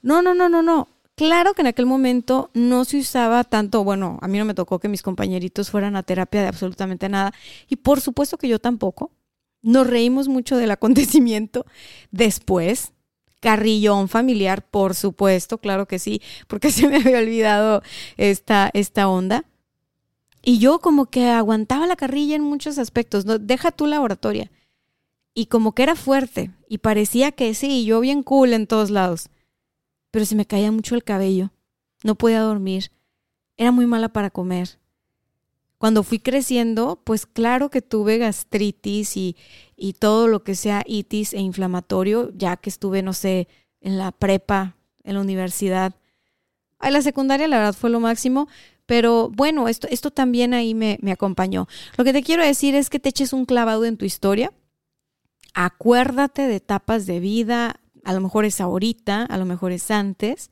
no, 0.02 0.22
no, 0.22 0.34
no, 0.36 0.50
no, 0.50 0.62
no. 0.62 0.88
Claro 1.16 1.56
que 1.56 1.62
en 1.62 1.68
aquel 1.68 1.88
momento 1.88 2.52
no 2.54 2.86
se 2.86 3.00
usaba 3.00 3.44
tanto, 3.44 3.84
bueno, 3.84 4.20
a 4.22 4.28
mí 4.28 4.38
no 4.38 4.46
me 4.46 4.54
tocó 4.54 4.78
que 4.78 4.88
mis 4.88 5.02
compañeritos 5.02 5.72
fueran 5.72 5.96
a 5.96 6.04
terapia 6.04 6.42
de 6.44 6.48
absolutamente 6.48 7.10
nada, 7.10 7.34
y 7.68 7.78
por 7.78 8.02
supuesto 8.02 8.38
que 8.38 8.48
yo 8.48 8.60
tampoco. 8.60 9.12
Nos 9.64 9.88
reímos 9.88 10.28
mucho 10.28 10.58
del 10.58 10.70
acontecimiento 10.70 11.66
después, 12.12 12.94
carrillón 13.40 14.10
familiar, 14.10 14.64
por 14.70 14.94
supuesto, 14.94 15.58
claro 15.58 15.88
que 15.88 15.98
sí, 15.98 16.22
porque 16.48 16.72
se 16.72 16.88
me 16.88 16.98
había 16.98 17.18
olvidado 17.18 17.82
esta, 18.18 18.70
esta 18.74 19.10
onda. 19.10 19.46
Y 20.48 20.60
yo 20.60 20.80
como 20.80 21.08
que 21.08 21.30
aguantaba 21.30 21.88
la 21.88 21.98
carrilla 21.98 22.38
en 22.38 22.42
muchos 22.42 22.78
aspectos, 22.78 23.26
¿no? 23.26 23.38
deja 23.38 23.70
tu 23.70 23.86
laboratoria. 23.86 24.50
Y 25.34 25.48
como 25.48 25.76
que 25.76 25.84
era 25.84 25.98
fuerte 25.98 26.52
y 26.70 26.78
parecía 26.78 27.34
que 27.34 27.54
sí, 27.54 27.84
yo 27.84 28.00
bien 28.00 28.24
cool 28.24 28.54
en 28.54 28.66
todos 28.66 28.90
lados. 28.90 29.28
Pero 30.10 30.24
se 30.24 30.36
me 30.36 30.46
caía 30.46 30.72
mucho 30.72 30.96
el 30.96 31.04
cabello, 31.04 31.52
no 32.02 32.16
podía 32.16 32.40
dormir, 32.40 32.92
era 33.58 33.74
muy 33.74 33.88
mala 33.88 34.08
para 34.08 34.30
comer. 34.30 34.80
Cuando 35.80 36.02
fui 36.02 36.18
creciendo, 36.18 37.02
pues 37.04 37.26
claro 37.26 37.70
que 37.70 37.82
tuve 37.82 38.18
gastritis 38.18 39.18
y, 39.18 39.36
y 39.76 39.94
todo 39.94 40.30
lo 40.30 40.46
que 40.46 40.56
sea 40.56 40.82
itis 40.88 41.34
e 41.34 41.42
inflamatorio, 41.42 42.32
ya 42.34 42.56
que 42.56 42.70
estuve, 42.70 43.02
no 43.02 43.12
sé, 43.12 43.50
en 43.82 43.98
la 43.98 44.14
prepa, 44.14 44.78
en 45.04 45.16
la 45.16 45.20
universidad. 45.20 45.94
En 46.82 46.94
la 46.94 47.02
secundaria, 47.02 47.50
la 47.50 47.58
verdad, 47.58 47.76
fue 47.76 47.90
lo 47.90 48.00
máximo, 48.00 48.48
pero 48.88 49.30
bueno, 49.30 49.68
esto, 49.68 49.88
esto 49.92 50.10
también 50.10 50.56
ahí 50.56 50.74
me, 50.74 50.98
me 51.02 51.12
acompañó. 51.12 51.68
Lo 51.98 52.04
que 52.04 52.14
te 52.14 52.24
quiero 52.24 52.44
decir 52.44 52.74
es 52.74 52.90
que 52.90 53.00
te 53.00 53.10
eches 53.10 53.34
un 53.34 53.46
clavado 53.46 53.86
en 53.86 53.98
tu 53.98 54.06
historia. 54.06 54.52
Acuérdate 55.54 56.48
de 56.48 56.56
etapas 56.56 57.06
de 57.06 57.20
vida, 57.20 57.80
a 58.04 58.14
lo 58.14 58.22
mejor 58.22 58.46
es 58.46 58.62
ahorita, 58.62 59.24
a 59.24 59.38
lo 59.38 59.46
mejor 59.46 59.72
es 59.72 59.92
antes, 59.92 60.50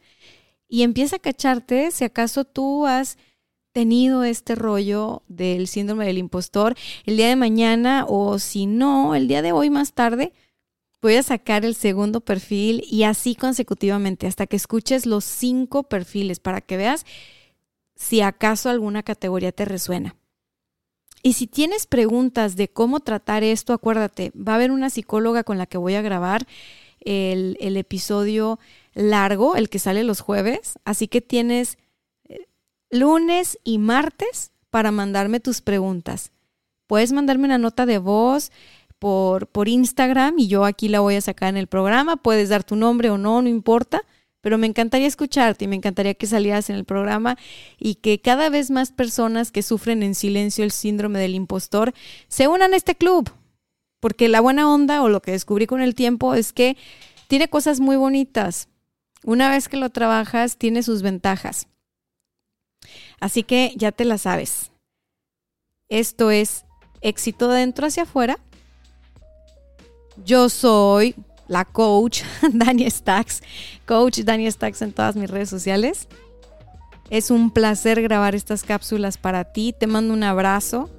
y 0.67 0.83
empieza 0.83 1.15
a 1.15 1.19
cacharte 1.19 1.89
si 1.91 2.03
acaso 2.03 2.43
tú 2.43 2.85
has 2.85 3.17
tenido 3.71 4.23
este 4.23 4.55
rollo 4.55 5.23
del 5.27 5.67
síndrome 5.67 6.05
del 6.05 6.17
impostor 6.17 6.75
el 7.05 7.17
día 7.17 7.27
de 7.27 7.35
mañana 7.35 8.05
o 8.07 8.39
si 8.39 8.67
no, 8.67 9.15
el 9.15 9.27
día 9.27 9.41
de 9.41 9.51
hoy 9.51 9.69
más 9.69 9.93
tarde, 9.93 10.33
voy 11.01 11.15
a 11.15 11.23
sacar 11.23 11.65
el 11.65 11.75
segundo 11.75 12.21
perfil 12.21 12.83
y 12.89 13.03
así 13.03 13.35
consecutivamente 13.35 14.27
hasta 14.27 14.47
que 14.47 14.55
escuches 14.55 15.05
los 15.05 15.23
cinco 15.23 15.83
perfiles 15.83 16.39
para 16.39 16.61
que 16.61 16.77
veas 16.77 17.05
si 17.95 18.21
acaso 18.21 18.69
alguna 18.69 19.03
categoría 19.03 19.51
te 19.51 19.65
resuena. 19.65 20.15
Y 21.23 21.33
si 21.33 21.47
tienes 21.47 21.87
preguntas 21.87 22.55
de 22.55 22.67
cómo 22.67 22.99
tratar 22.99 23.43
esto, 23.43 23.73
acuérdate, 23.73 24.31
va 24.35 24.51
a 24.51 24.55
haber 24.55 24.71
una 24.71 24.91
psicóloga 24.91 25.43
con 25.43 25.57
la 25.57 25.65
que 25.65 25.79
voy 25.79 25.95
a 25.95 26.03
grabar 26.03 26.45
el, 26.99 27.77
episodio 27.77 28.59
largo, 28.93 29.55
el 29.55 29.69
que 29.69 29.79
sale 29.79 30.03
los 30.03 30.21
jueves. 30.21 30.77
Así 30.85 31.07
que 31.07 31.21
tienes 31.21 31.77
eh, 32.29 32.45
lunes 32.91 33.57
y 33.63 33.79
martes 33.79 34.51
para 34.69 34.91
mandarme 34.91 35.39
tus 35.39 35.61
preguntas. 35.61 36.31
Puedes 36.85 37.11
mandarme 37.11 37.45
una 37.45 37.57
nota 37.57 37.87
de 37.87 37.97
voz 37.97 38.51
por, 38.99 39.47
por 39.47 39.67
Instagram 39.67 40.37
y 40.37 40.47
yo 40.47 40.63
aquí 40.63 40.89
la 40.89 40.99
voy 40.99 41.15
a 41.15 41.21
sacar 41.21 41.49
en 41.49 41.57
el 41.57 41.65
programa. 41.67 42.17
Puedes 42.17 42.49
dar 42.49 42.63
tu 42.63 42.75
nombre 42.75 43.09
o 43.09 43.17
no, 43.17 43.41
no 43.41 43.49
importa 43.49 44.03
pero 44.45 44.59
me 44.59 44.67
encantaría 44.67 45.07
escucharte 45.07 45.65
y 45.65 45.67
me 45.67 45.75
encantaría 45.75 46.13
que 46.13 46.27
salieras 46.27 46.69
en 46.69 46.75
el 46.75 46.85
programa 46.85 47.35
y 47.79 47.95
que 47.95 48.21
cada 48.21 48.49
vez 48.49 48.69
más 48.69 48.91
personas 48.91 49.49
que 49.51 49.63
sufren 49.63 50.03
en 50.03 50.13
silencio 50.13 50.63
el 50.63 50.69
síndrome 50.69 51.17
del 51.17 51.33
impostor 51.33 51.95
se 52.27 52.47
unan 52.47 52.71
a 52.71 52.77
este 52.77 52.93
club. 52.93 53.31
Porque 53.99 54.29
la 54.29 54.41
buena 54.41 54.71
onda 54.71 55.01
o 55.01 55.09
lo 55.09 55.23
que 55.23 55.31
descubrí 55.31 55.65
con 55.65 55.81
el 55.81 55.95
tiempo 55.95 56.35
es 56.35 56.53
que 56.53 56.77
tiene 57.27 57.47
cosas 57.47 57.79
muy 57.79 57.95
bonitas. 57.95 58.67
Una 59.23 59.49
vez 59.49 59.67
que 59.67 59.77
lo 59.77 59.89
trabajas, 59.89 60.57
tiene 60.57 60.83
sus 60.83 61.01
ventajas. 61.01 61.67
Así 63.19 63.41
que 63.41 63.73
ya 63.75 63.91
te 63.91 64.05
la 64.05 64.19
sabes. 64.19 64.69
Esto 65.89 66.29
es 66.29 66.65
éxito 67.01 67.47
de 67.47 67.61
dentro 67.61 67.87
hacia 67.87 68.03
afuera. 68.03 68.37
Yo 70.23 70.49
soy 70.49 71.15
la 71.47 71.65
coach 71.65 72.23
Dani 72.51 72.89
Stacks, 72.89 73.41
coach 73.85 74.19
Dani 74.19 74.49
Stacks 74.51 74.81
en 74.81 74.93
todas 74.93 75.15
mis 75.15 75.29
redes 75.29 75.49
sociales. 75.49 76.07
Es 77.09 77.29
un 77.29 77.51
placer 77.51 78.01
grabar 78.01 78.33
estas 78.33 78.63
cápsulas 78.63 79.17
para 79.17 79.43
ti. 79.43 79.75
Te 79.77 79.85
mando 79.85 80.13
un 80.13 80.23
abrazo 80.23 80.89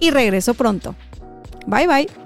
y 0.00 0.10
regreso 0.10 0.54
pronto. 0.54 0.94
Bye 1.66 1.86
bye. 1.86 2.25